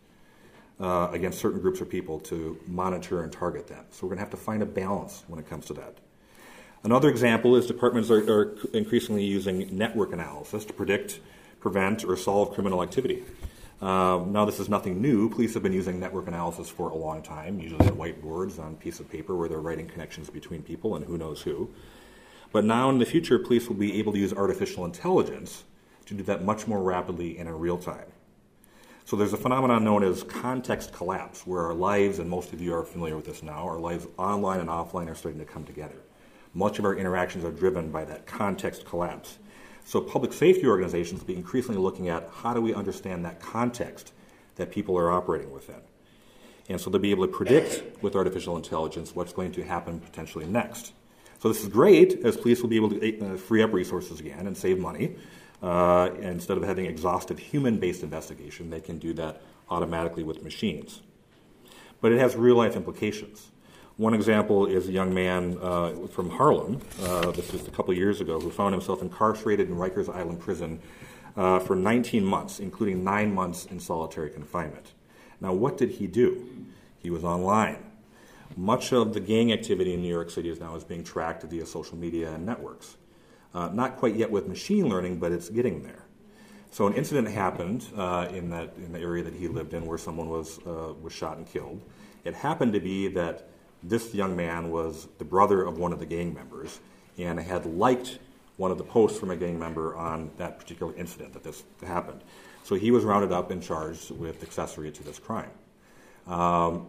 [0.80, 3.84] uh, against certain groups of people to monitor and target them.
[3.90, 5.98] So we're going to have to find a balance when it comes to that.
[6.84, 11.20] Another example is departments are, are increasingly using network analysis to predict,
[11.60, 13.22] prevent, or solve criminal activity.
[13.80, 15.30] Um, now, this is nothing new.
[15.30, 18.76] Police have been using network analysis for a long time, usually at whiteboards on a
[18.76, 21.70] piece of paper where they're writing connections between people and who knows who.
[22.52, 25.64] But now in the future, police will be able to use artificial intelligence
[26.06, 28.06] to do that much more rapidly and in real time.
[29.06, 32.74] So there's a phenomenon known as context collapse, where our lives, and most of you
[32.74, 35.96] are familiar with this now, our lives online and offline are starting to come together.
[36.52, 39.38] Much of our interactions are driven by that context collapse.
[39.90, 44.12] So public safety organizations will be increasingly looking at how do we understand that context
[44.54, 45.80] that people are operating within.
[46.68, 50.46] And so they'll be able to predict with artificial intelligence what's going to happen potentially
[50.46, 50.92] next.
[51.40, 54.46] So this is great, as police will be able to uh, free up resources again
[54.46, 55.16] and save money.
[55.60, 61.02] Uh, instead of having exhaustive human-based investigation, they can do that automatically with machines.
[62.00, 63.50] But it has real-life implications.
[63.96, 68.20] One example is a young man uh, from Harlem, uh, this was a couple years
[68.20, 70.80] ago, who found himself incarcerated in Rikers Island prison
[71.36, 74.92] uh, for 19 months, including nine months in solitary confinement.
[75.40, 76.48] Now, what did he do?
[76.98, 77.78] He was online.
[78.56, 81.64] Much of the gang activity in New York City is now is being tracked via
[81.64, 82.96] social media and networks.
[83.54, 86.04] Uh, not quite yet with machine learning, but it's getting there.
[86.70, 89.98] So an incident happened uh, in that in the area that he lived in, where
[89.98, 91.82] someone was uh, was shot and killed.
[92.24, 93.49] It happened to be that
[93.82, 96.80] this young man was the brother of one of the gang members,
[97.18, 98.18] and had liked
[98.56, 102.20] one of the posts from a gang member on that particular incident that this happened.
[102.62, 105.50] So he was rounded up and charged with accessory to this crime.
[106.26, 106.86] Um,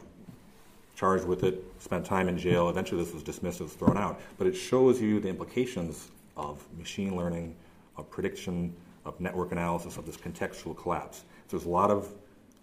[0.96, 2.70] charged with it, spent time in jail.
[2.70, 4.20] Eventually, this was dismissed, as thrown out.
[4.38, 7.56] But it shows you the implications of machine learning,
[7.98, 8.76] of prediction,
[9.06, 11.20] of network analysis, of this contextual collapse.
[11.48, 12.14] So there's a lot of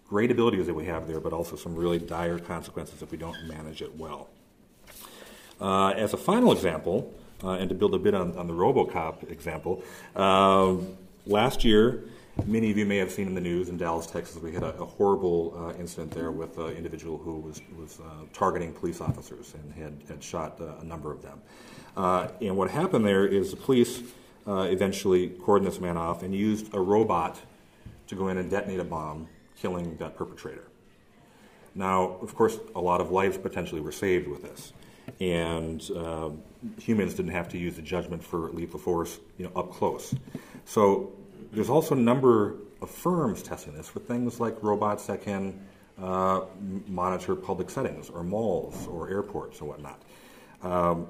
[0.09, 3.47] great abilities that we have there, but also some really dire consequences if we don't
[3.47, 4.27] manage it well.
[5.61, 9.29] Uh, as a final example, uh, and to build a bit on, on the Robocop
[9.29, 9.83] example,
[10.15, 12.03] um, last year,
[12.45, 14.73] many of you may have seen in the news in Dallas, Texas, we had a,
[14.79, 19.53] a horrible uh, incident there with an individual who was, was uh, targeting police officers
[19.53, 21.39] and had, had shot uh, a number of them.
[21.95, 24.01] Uh, and what happened there is the police
[24.47, 27.39] eventually cordoned this man off and used a robot
[28.07, 29.27] to go in and detonate a bomb,
[29.61, 30.67] killing that perpetrator.
[31.75, 34.73] Now, of course, a lot of lives potentially were saved with this
[35.19, 36.29] and uh,
[36.79, 40.13] humans didn't have to use the judgment for lethal force, you know, up close.
[40.65, 41.13] So
[41.51, 45.59] there's also a number of firms testing this for things like robots that can
[46.01, 46.41] uh,
[46.87, 50.01] monitor public settings or malls or airports or whatnot.
[50.61, 51.07] Um,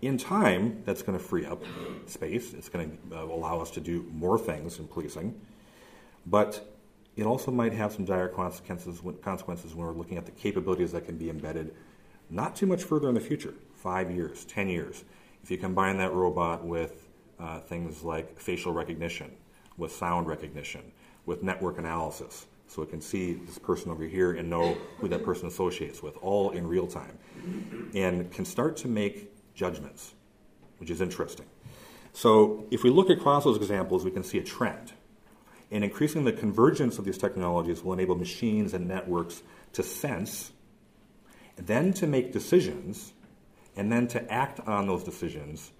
[0.00, 1.62] in time, that's going to free up
[2.06, 2.54] space.
[2.54, 5.40] It's going to uh, allow us to do more things in policing,
[6.26, 6.71] but
[7.16, 11.04] it also might have some dire consequences consequences when we're looking at the capabilities that
[11.04, 11.74] can be embedded
[12.32, 15.04] not too much further in the future, five years, 10 years.
[15.42, 19.30] If you combine that robot with uh, things like facial recognition,
[19.76, 20.80] with sound recognition,
[21.26, 25.24] with network analysis, so it can see this person over here and know who that
[25.24, 27.18] person associates with, all in real time,
[27.94, 30.14] and can start to make judgments,
[30.78, 31.46] which is interesting.
[32.14, 34.92] So, if we look across those examples, we can see a trend.
[35.72, 40.52] And increasing the convergence of these technologies will enable machines and networks to sense
[41.56, 43.12] then to make decisions,
[43.76, 45.72] and then to act on those decisions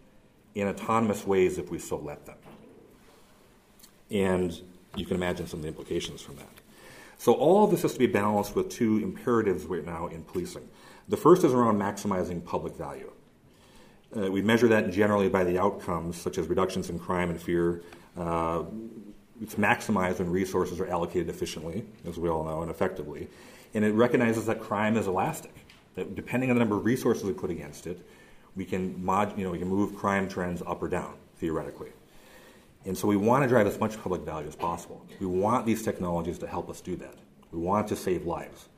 [0.54, 2.36] in autonomous ways if we so let them.
[4.10, 4.60] And
[4.96, 6.48] you can imagine some of the implications from that.
[7.18, 10.68] So, all of this has to be balanced with two imperatives right now in policing.
[11.08, 13.12] The first is around maximizing public value.
[14.14, 17.82] Uh, we measure that generally by the outcomes, such as reductions in crime and fear.
[18.16, 18.64] Uh,
[19.42, 23.28] it's maximized when resources are allocated efficiently, as we all know, and effectively.
[23.74, 25.54] And it recognizes that crime is elastic
[25.94, 28.06] that depending on the number of resources we put against it,
[28.54, 31.90] we can mod, you know, we can move crime trends up or down theoretically.
[32.84, 35.04] And so we want to drive as much public value as possible.
[35.20, 37.14] We want these technologies to help us do that.
[37.50, 38.68] We want to save lives.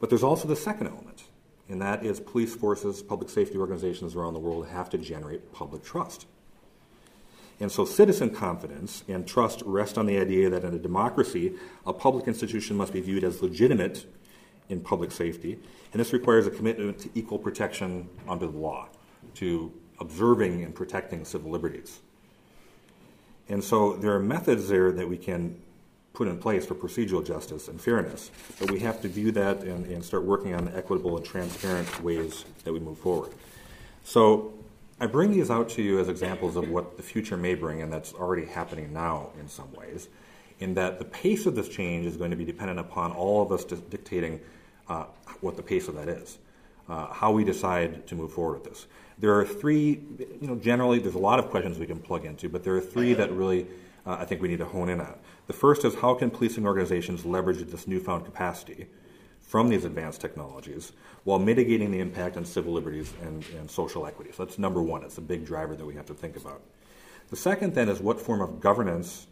[0.00, 1.24] But there's also the second element,
[1.68, 5.82] and that is police forces, public safety organizations around the world have to generate public
[5.82, 6.26] trust.
[7.60, 11.54] And so citizen confidence and trust rest on the idea that in a democracy,
[11.86, 14.06] a public institution must be viewed as legitimate
[14.68, 15.58] in public safety
[15.94, 18.88] and this requires a commitment to equal protection under the law,
[19.36, 22.00] to observing and protecting civil liberties.
[23.48, 25.56] And so there are methods there that we can
[26.12, 29.86] put in place for procedural justice and fairness, but we have to view that and,
[29.86, 33.32] and start working on equitable and transparent ways that we move forward.
[34.02, 34.52] So
[35.00, 37.92] I bring these out to you as examples of what the future may bring, and
[37.92, 40.08] that's already happening now in some ways,
[40.60, 43.50] in that the pace of this change is going to be dependent upon all of
[43.50, 44.40] us dictating
[44.88, 45.06] uh,
[45.40, 46.38] what the pace of that is,
[46.88, 48.86] uh, how we decide to move forward with this.
[49.18, 50.00] There are three,
[50.40, 52.80] you know, generally there's a lot of questions we can plug into, but there are
[52.80, 53.66] three that really
[54.06, 55.14] uh, I think we need to hone in on.
[55.46, 58.86] The first is how can policing organizations leverage this newfound capacity
[59.46, 60.92] from these advanced technologies
[61.24, 64.32] while mitigating the impact on civil liberties and, and social equity?
[64.32, 65.04] So that's number one.
[65.04, 66.62] It's a big driver that we have to think about.
[67.30, 69.26] The second then is what form of governance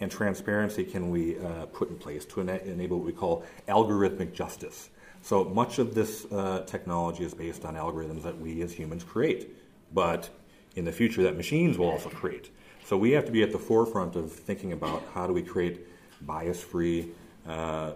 [0.00, 4.32] and transparency can we uh, put in place to ena- enable what we call algorithmic
[4.32, 4.90] justice?
[5.22, 9.56] So much of this uh, technology is based on algorithms that we as humans create,
[9.92, 10.28] but
[10.76, 12.50] in the future that machines will also create.
[12.84, 15.86] So we have to be at the forefront of thinking about how do we create
[16.22, 17.10] bias-free
[17.46, 17.92] uh,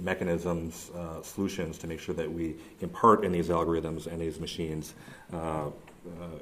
[0.00, 4.94] mechanisms, uh, solutions to make sure that we impart in these algorithms and these machines
[5.32, 5.70] uh, uh,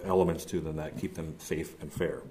[0.04, 2.22] elements to them that keep them safe and fair.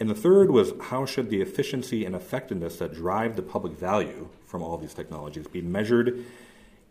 [0.00, 4.28] And the third was how should the efficiency and effectiveness that drive the public value
[4.46, 6.24] from all these technologies be measured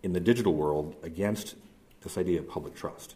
[0.03, 1.55] in the digital world against
[2.01, 3.15] this idea of public trust.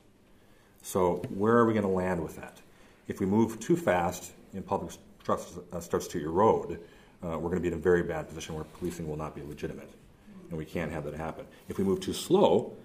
[0.81, 2.61] So, where are we going to land with that?
[3.07, 6.79] If we move too fast and public trust uh, starts to erode,
[7.23, 9.41] uh, we're going to be in a very bad position where policing will not be
[9.41, 9.89] legitimate.
[10.49, 11.45] And we can't have that happen.
[11.67, 12.75] If we move too slow,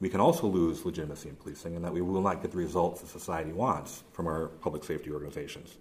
[0.00, 3.00] we can also lose legitimacy in policing and that we will not get the results
[3.00, 5.76] that society wants from our public safety organizations.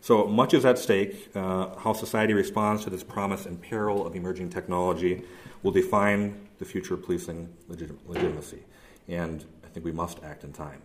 [0.00, 1.30] So much is at stake.
[1.34, 5.22] Uh, how society responds to this promise and peril of emerging technology
[5.62, 8.62] will define the future of policing legit- legitimacy.
[9.08, 10.82] And I think we must act in time.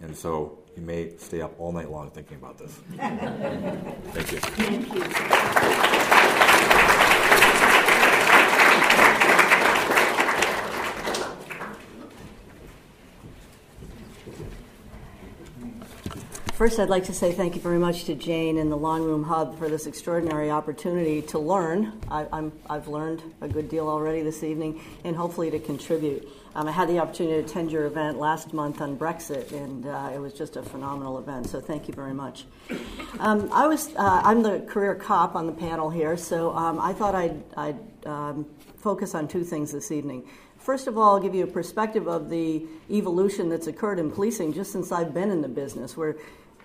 [0.00, 2.72] And so you may stay up all night long thinking about this.
[2.96, 4.38] Thank you.
[4.40, 5.93] Thank you.
[16.64, 19.22] First, I'd like to say thank you very much to Jane and the Long Room
[19.22, 21.92] Hub for this extraordinary opportunity to learn.
[22.10, 26.26] I, have learned a good deal already this evening, and hopefully to contribute.
[26.54, 30.12] Um, I had the opportunity to attend your event last month on Brexit, and uh,
[30.14, 31.50] it was just a phenomenal event.
[31.50, 32.46] So thank you very much.
[33.18, 36.94] Um, I was uh, I'm the career cop on the panel here, so um, I
[36.94, 38.46] thought I'd, I'd um,
[38.78, 40.26] focus on two things this evening.
[40.60, 44.54] First of all, I'll give you a perspective of the evolution that's occurred in policing
[44.54, 45.94] just since I've been in the business.
[45.94, 46.16] Where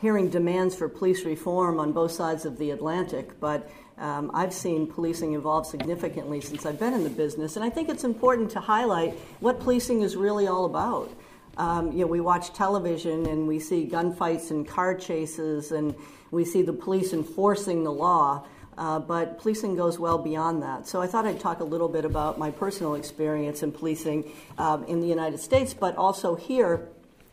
[0.01, 4.87] hearing demands for police reform on both sides of the Atlantic, but um, I've seen
[4.87, 8.59] policing evolve significantly since I've been in the business, and I think it's important to
[8.61, 11.11] highlight what policing is really all about.
[11.57, 15.93] Um, you know, we watch television and we see gunfights and car chases, and
[16.31, 18.45] we see the police enforcing the law.
[18.77, 20.87] Uh, but policing goes well beyond that.
[20.87, 24.85] So I thought I'd talk a little bit about my personal experience in policing um,
[24.85, 26.87] in the United States, but also here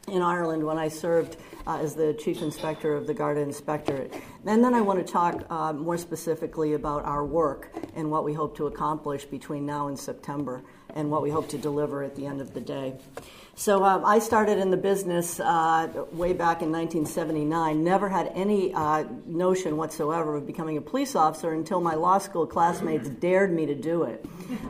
[0.09, 1.37] in Ireland when I served
[1.67, 4.15] uh, as the chief inspector of the Garda Inspectorate.
[4.47, 8.33] And then I want to talk uh, more specifically about our work and what we
[8.33, 10.63] hope to accomplish between now and September
[10.95, 12.95] and what we hope to deliver at the end of the day.
[13.59, 17.83] So um, I started in the business uh, way back in 1979.
[17.83, 22.47] Never had any uh, notion whatsoever of becoming a police officer until my law school
[22.47, 24.23] classmates dared me to do it.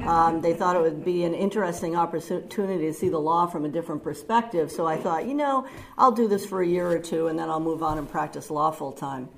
[0.07, 3.68] Um, they thought it would be an interesting opportunity to see the law from a
[3.68, 4.70] different perspective.
[4.70, 5.66] So I thought, you know,
[5.99, 8.53] I'll do this for a year or two and then I'll move on and practice
[8.53, 9.28] law full time.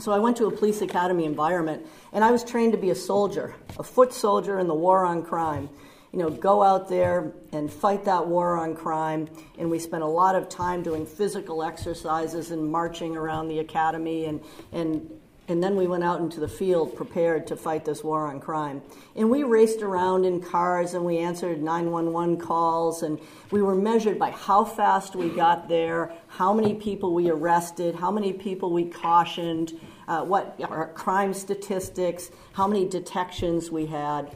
[0.00, 2.94] So I went to a police academy environment and I was trained to be a
[2.94, 5.68] soldier, a foot soldier in the war on crime
[6.12, 9.28] you know, go out there and fight that war on crime.
[9.58, 14.24] And we spent a lot of time doing physical exercises and marching around the academy.
[14.24, 14.40] And,
[14.72, 15.10] and,
[15.48, 18.80] and then we went out into the field prepared to fight this war on crime.
[19.16, 23.02] And we raced around in cars and we answered 911 calls.
[23.02, 27.94] And we were measured by how fast we got there, how many people we arrested,
[27.94, 34.34] how many people we cautioned, uh, what our crime statistics, how many detections we had.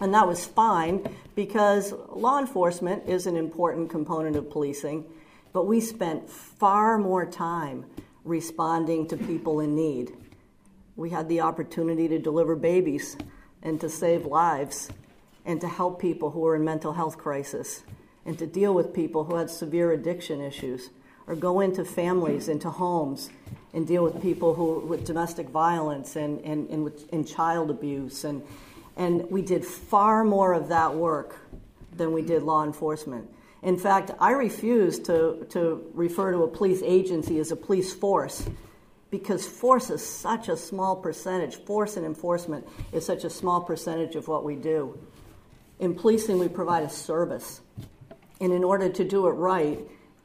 [0.00, 5.04] And that was fine because law enforcement is an important component of policing,
[5.52, 7.84] but we spent far more time
[8.24, 10.12] responding to people in need.
[10.96, 13.16] We had the opportunity to deliver babies
[13.62, 14.88] and to save lives
[15.44, 17.82] and to help people who were in mental health crisis
[18.26, 20.90] and to deal with people who had severe addiction issues
[21.26, 23.30] or go into families, into homes,
[23.72, 28.24] and deal with people who with domestic violence and, and, and, with, and child abuse
[28.24, 28.42] and
[28.98, 31.36] and we did far more of that work
[31.96, 33.30] than we did law enforcement.
[33.62, 38.48] In fact, I refuse to, to refer to a police agency as a police force
[39.10, 44.16] because force is such a small percentage, force and enforcement is such a small percentage
[44.16, 44.98] of what we do.
[45.78, 47.60] In policing, we provide a service.
[48.40, 49.78] And in order to do it right,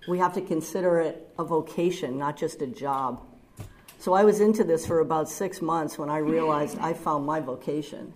[0.07, 3.23] we have to consider it a vocation, not just a job.
[3.99, 7.39] So I was into this for about six months when I realized I found my
[7.39, 8.13] vocation.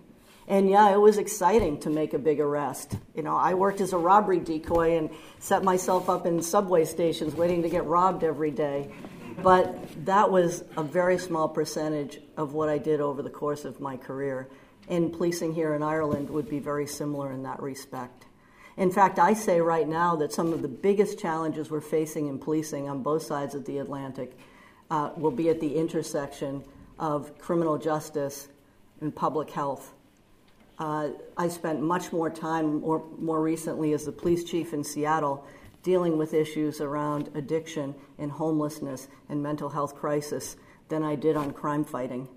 [0.48, 2.96] And yeah, it was exciting to make a big arrest.
[3.14, 7.34] You know, I worked as a robbery decoy and set myself up in subway stations
[7.34, 8.90] waiting to get robbed every day.
[9.42, 9.76] But
[10.06, 13.98] that was a very small percentage of what I did over the course of my
[13.98, 14.48] career.
[14.88, 18.24] And policing here in Ireland would be very similar in that respect.
[18.78, 22.38] In fact, I say right now that some of the biggest challenges we're facing in
[22.38, 24.32] policing on both sides of the Atlantic
[24.90, 26.64] uh, will be at the intersection
[26.98, 28.48] of criminal justice
[29.02, 29.92] and public health.
[30.78, 35.44] Uh, I spent much more time, more, more recently, as the police chief in Seattle,
[35.82, 40.56] dealing with issues around addiction and homelessness and mental health crisis
[40.88, 42.28] than I did on crime fighting.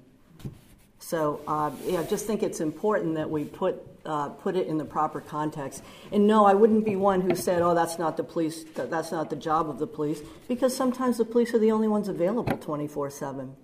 [1.00, 4.80] So, uh, yeah, I just think it's important that we put uh, put it in
[4.80, 5.84] the proper context.
[6.12, 8.64] And no, I wouldn't be one who said, "Oh, that's not the police.
[8.76, 12.08] That's not the job of the police," because sometimes the police are the only ones
[12.08, 13.56] available 24/7.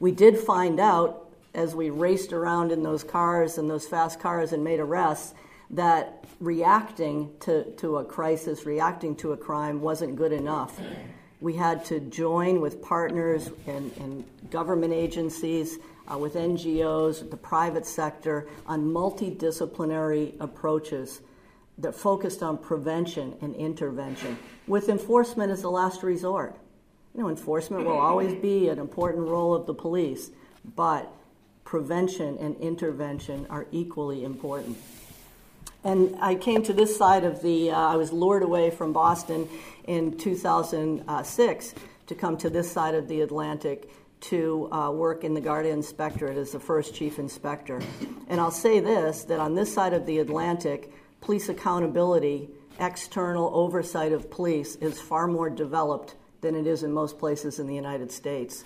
[0.00, 1.25] We did find out
[1.56, 5.34] as we raced around in those cars and those fast cars and made arrests
[5.70, 10.78] that reacting to, to a crisis, reacting to a crime wasn't good enough.
[11.40, 15.78] We had to join with partners and, and government agencies,
[16.12, 21.22] uh, with NGOs, the private sector, on multidisciplinary approaches
[21.78, 26.54] that focused on prevention and intervention, with enforcement as the last resort.
[27.14, 30.30] You know, enforcement will always be an important role of the police,
[30.74, 31.12] but
[31.66, 34.78] prevention and intervention are equally important.
[35.84, 39.48] And I came to this side of the, uh, I was lured away from Boston
[39.84, 41.74] in 2006
[42.06, 46.38] to come to this side of the Atlantic to uh, work in the Garda Inspectorate
[46.38, 47.82] as the first chief inspector.
[48.28, 52.48] And I'll say this that on this side of the Atlantic, police accountability,
[52.78, 57.66] external oversight of police is far more developed than it is in most places in
[57.66, 58.64] the United States.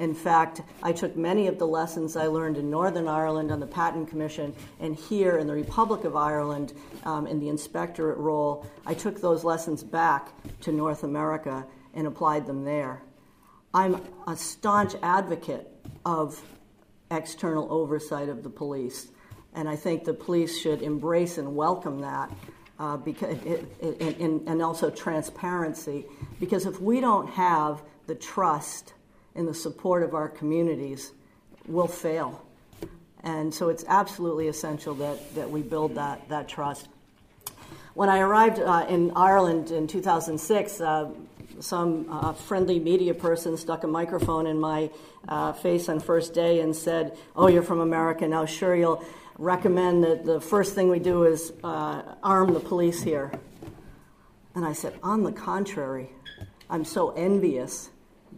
[0.00, 3.66] In fact, I took many of the lessons I learned in Northern Ireland on the
[3.66, 6.72] Patten Commission and here in the Republic of Ireland
[7.04, 8.66] um, in the inspectorate role.
[8.86, 10.30] I took those lessons back
[10.62, 13.02] to North America and applied them there.
[13.74, 15.68] I'm a staunch advocate
[16.06, 16.42] of
[17.10, 19.08] external oversight of the police,
[19.52, 22.32] and I think the police should embrace and welcome that.
[22.78, 26.06] Uh, because it, it, and, and also transparency,
[26.40, 28.94] because if we don't have the trust
[29.34, 31.12] and the support of our communities,
[31.66, 32.44] we'll fail.
[33.22, 36.88] And so it's absolutely essential that, that we build that, that trust.
[37.94, 41.10] When I arrived uh, in Ireland in 2006, uh,
[41.58, 44.90] some uh, friendly media person stuck a microphone in my
[45.28, 48.46] uh, face on first day and said, "Oh, you're from America now.
[48.46, 49.04] Sure, you'll
[49.38, 53.32] recommend that the first thing we do is uh, arm the police here."
[54.54, 56.10] And I said, "On the contrary,
[56.70, 57.90] I'm so envious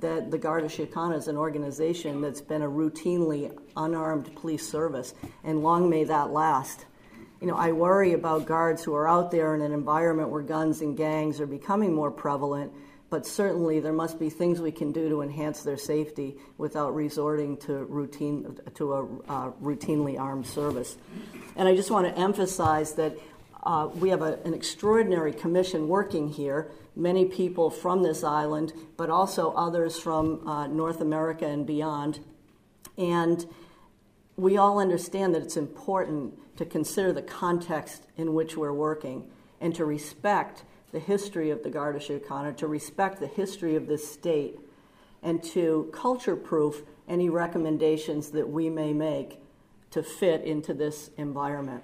[0.03, 5.63] that the Garda Síochána is an organization that's been a routinely unarmed police service, and
[5.63, 6.85] long may that last.
[7.41, 10.81] You know, I worry about guards who are out there in an environment where guns
[10.81, 12.73] and gangs are becoming more prevalent,
[13.11, 17.57] but certainly there must be things we can do to enhance their safety without resorting
[17.59, 20.97] to routine to a uh, routinely armed service.
[21.57, 23.17] And I just want to emphasize that
[23.65, 29.11] uh, we have a, an extraordinary commission working here many people from this island, but
[29.11, 32.21] also others from uh, North America and beyond.
[32.99, 33.47] And
[34.37, 39.31] we all understand that it's important to consider the context in which we're working
[39.61, 44.11] and to respect the history of the Garda Síochána, to respect the history of this
[44.11, 44.59] state,
[45.23, 49.41] and to culture proof any recommendations that we may make
[49.91, 51.83] to fit into this environment.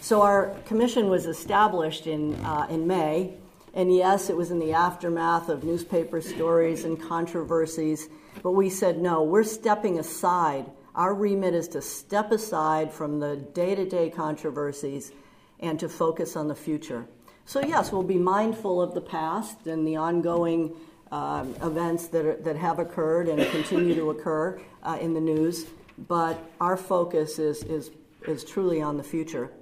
[0.00, 3.34] So, our commission was established in, uh, in May
[3.78, 8.08] and yes, it was in the aftermath of newspaper stories and controversies,
[8.42, 10.66] but we said, no, we're stepping aside.
[10.96, 15.12] Our remit is to step aside from the day to day controversies
[15.60, 17.06] and to focus on the future.
[17.44, 20.74] So, yes, we'll be mindful of the past and the ongoing
[21.12, 25.66] um, events that, are, that have occurred and continue to occur uh, in the news,
[26.08, 27.92] but our focus is, is,
[28.26, 29.52] is truly on the future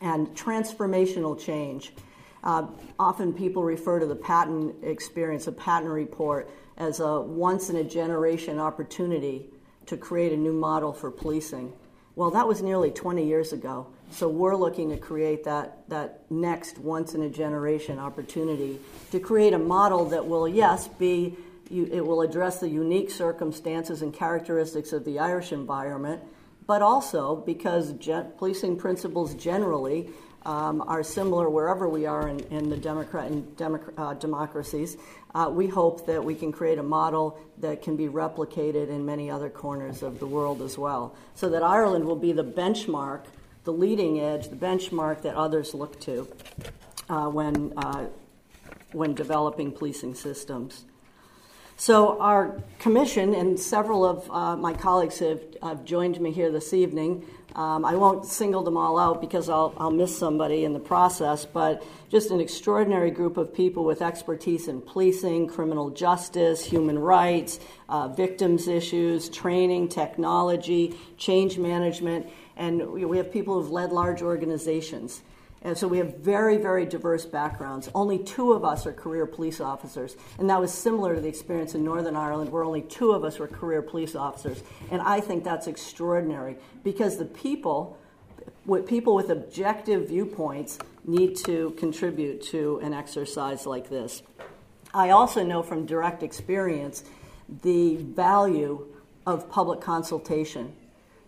[0.00, 1.92] and transformational change.
[2.44, 2.66] Uh,
[2.98, 7.84] often people refer to the Patten experience, a Patten report, as a once in a
[7.84, 9.46] generation opportunity
[9.86, 11.72] to create a new model for policing.
[12.16, 13.88] Well, that was nearly 20 years ago.
[14.10, 18.78] So we're looking to create that, that next once in a generation opportunity
[19.10, 21.36] to create a model that will, yes, be,
[21.70, 26.22] it will address the unique circumstances and characteristics of the Irish environment,
[26.66, 27.92] but also because
[28.38, 30.10] policing principles generally
[30.44, 34.96] um, are similar wherever we are in, in the Democrat and Democ- uh, democracies.
[35.34, 39.30] Uh, we hope that we can create a model that can be replicated in many
[39.30, 43.24] other corners of the world as well, so that Ireland will be the benchmark,
[43.64, 46.28] the leading edge, the benchmark that others look to
[47.08, 48.06] uh, when uh,
[48.92, 50.84] when developing policing systems.
[51.76, 56.72] So, our commission and several of uh, my colleagues have, have, joined me here this
[56.72, 57.26] evening.
[57.56, 61.44] Um, I won't single them all out because I'll, I'll miss somebody in the process,
[61.44, 67.58] but just an extraordinary group of people with expertise in policing, criminal justice, human rights,
[67.88, 75.22] uh, victims' issues, training, technology, change management, and we have people who've led large organizations.
[75.64, 77.88] And so we have very, very diverse backgrounds.
[77.94, 80.14] Only two of us are career police officers.
[80.38, 83.38] And that was similar to the experience in Northern Ireland, where only two of us
[83.38, 84.62] were career police officers.
[84.90, 87.98] And I think that's extraordinary because the people,
[88.86, 94.22] people with objective viewpoints, need to contribute to an exercise like this.
[94.92, 97.04] I also know from direct experience
[97.62, 98.86] the value
[99.26, 100.74] of public consultation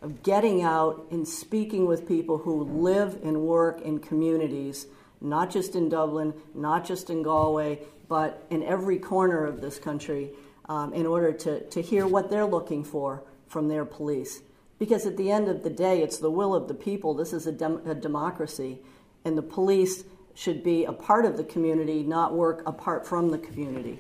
[0.02, 4.86] of getting out and speaking with people who live and work in communities,
[5.20, 10.30] not just in Dublin, not just in Galway, but in every corner of this country,
[10.68, 14.42] um, in order to, to hear what they're looking for from their police.
[14.78, 17.14] Because at the end of the day, it's the will of the people.
[17.14, 18.78] This is a, dem- a democracy,
[19.24, 23.38] and the police should be a part of the community, not work apart from the
[23.38, 23.98] community.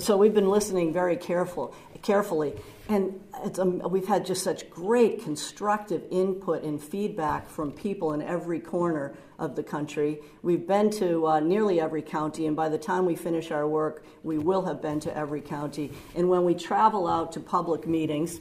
[0.00, 1.72] So we've been listening very careful,
[2.02, 2.54] carefully.
[2.88, 3.20] And
[3.58, 9.14] um, we've had just such great constructive input and feedback from people in every corner
[9.38, 10.18] of the country.
[10.42, 14.04] We've been to uh, nearly every county, and by the time we finish our work,
[14.24, 15.92] we will have been to every county.
[16.16, 18.40] And when we travel out to public meetings,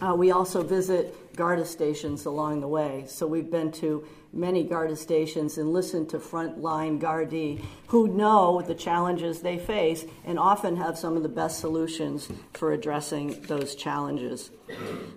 [0.00, 3.04] uh, we also visit Garda stations along the way.
[3.06, 8.74] So we've been to many Garda stations and listen to frontline Gardaí who know the
[8.74, 14.50] challenges they face and often have some of the best solutions for addressing those challenges.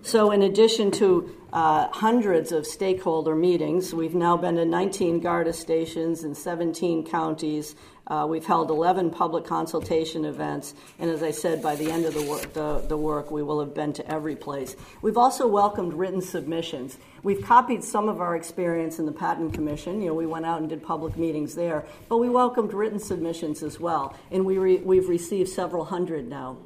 [0.02, 5.54] So, in addition to uh, hundreds of stakeholder meetings, we've now been to 19 Garda
[5.54, 7.74] stations in 17 counties
[8.08, 12.14] uh, we've held 11 public consultation events, and as I said, by the end of
[12.14, 14.76] the work, the, the work, we will have been to every place.
[15.02, 16.98] We've also welcomed written submissions.
[17.24, 20.00] We've copied some of our experience in the Patten Commission.
[20.00, 23.64] You know, we went out and did public meetings there, but we welcomed written submissions
[23.64, 26.58] as well, and we re- we've received several hundred now.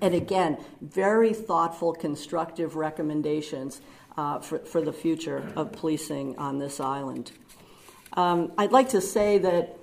[0.00, 3.80] And again, very thoughtful, constructive recommendations
[4.16, 7.32] uh, for, for the future of policing on this island.
[8.12, 9.77] Um, I'd like to say that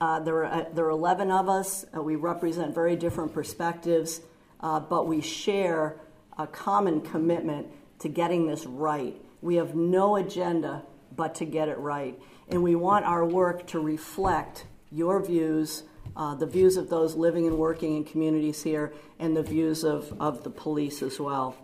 [0.00, 1.84] uh, there, are, uh, there are 11 of us.
[1.94, 4.20] Uh, we represent very different perspectives,
[4.60, 5.96] uh, but we share
[6.38, 7.66] a common commitment
[7.98, 9.14] to getting this right.
[9.42, 10.82] We have no agenda
[11.16, 12.18] but to get it right.
[12.48, 15.84] And we want our work to reflect your views,
[16.16, 20.14] uh, the views of those living and working in communities here, and the views of,
[20.20, 21.56] of the police as well.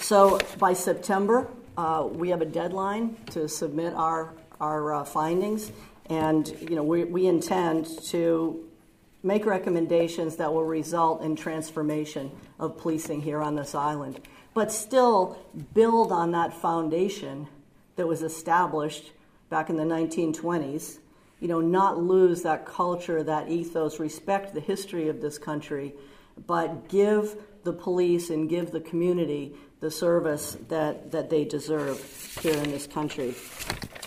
[0.00, 5.72] So by September, uh, we have a deadline to submit our, our findings.
[6.10, 8.68] And you know, we, we intend to
[9.22, 12.30] make recommendations that will result in transformation
[12.60, 14.20] of policing here on this island,
[14.52, 15.38] but still
[15.72, 17.48] build on that foundation
[17.96, 19.12] that was established
[19.48, 20.98] back in the 1920s.
[21.40, 25.94] You know, not lose that culture, that ethos, respect the history of this country,
[26.46, 32.00] but give the police and give the community the service that, that they deserve
[32.40, 33.34] here in this country.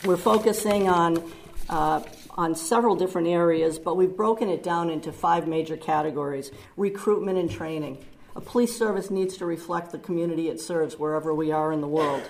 [0.06, 1.24] We're focusing on
[1.70, 2.02] uh,
[2.32, 7.50] on several different areas, but we've broken it down into five major categories recruitment and
[7.50, 8.04] training.
[8.36, 11.88] A police service needs to reflect the community it serves wherever we are in the
[11.88, 12.22] world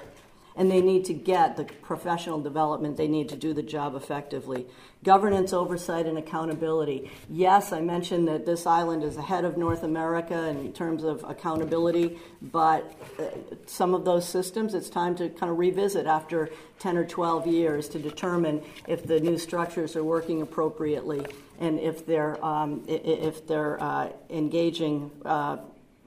[0.58, 4.66] and they need to get the professional development they need to do the job effectively.
[5.04, 7.12] Governance, oversight, and accountability.
[7.30, 12.18] Yes, I mentioned that this island is ahead of North America in terms of accountability,
[12.42, 13.26] but uh,
[13.68, 16.50] some of those systems it's time to kind of revisit after
[16.80, 21.26] 10 or 12 years to determine if the new structures are working appropriately
[21.60, 25.12] and if they're, um, if they're uh, engaging.
[25.24, 25.58] Uh,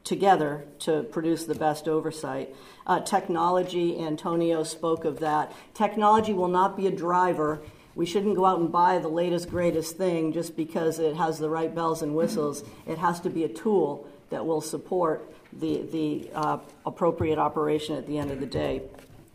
[0.05, 2.55] together to produce the best oversight.
[2.87, 5.53] Uh, technology, Antonio spoke of that.
[5.75, 7.61] Technology will not be a driver.
[7.95, 11.51] We shouldn't go out and buy the latest, greatest thing just because it has the
[11.51, 12.65] right bells and whistles.
[12.87, 18.07] It has to be a tool that will support the, the uh, appropriate operation at
[18.07, 18.83] the end of the day.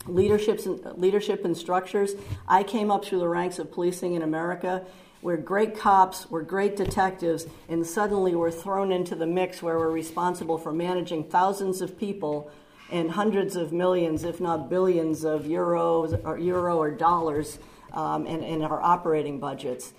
[0.08, 2.14] Leaderships, leadership and structures.
[2.48, 4.86] I came up through the ranks of policing in America
[5.26, 9.90] we're great cops, we're great detectives, and suddenly we're thrown into the mix where we're
[9.90, 12.52] responsible for managing thousands of people
[12.92, 17.58] and hundreds of millions, if not billions, of euros or euro or dollars
[17.94, 19.94] um, in, in our operating budgets.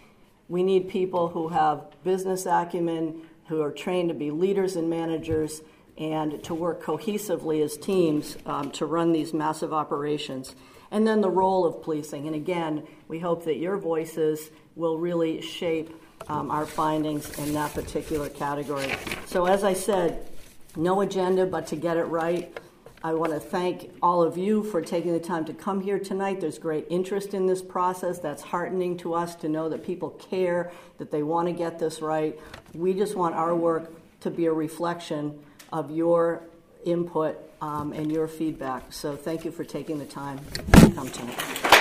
[0.49, 5.61] We need people who have business acumen, who are trained to be leaders and managers,
[5.99, 10.55] and to work cohesively as teams um, to run these massive operations.
[10.93, 12.29] And then the role of policing.
[12.29, 15.91] And again, we hope that your voices will really shape
[16.29, 18.93] um, our findings in that particular category.
[19.27, 20.29] So, as I said,
[20.77, 22.57] no agenda but to get it right.
[23.03, 26.41] I want to thank all of you for taking the time to come here tonight.
[26.41, 28.19] There's great interest in this process.
[28.19, 32.01] That's heartening to us to know that people care, that they want to get this
[32.01, 32.39] right.
[32.75, 35.39] We just want our work to be a reflection
[35.73, 36.43] of your
[36.85, 38.93] input um, and your feedback.
[38.93, 40.41] So, thank you for taking the time
[40.73, 41.76] to come tonight.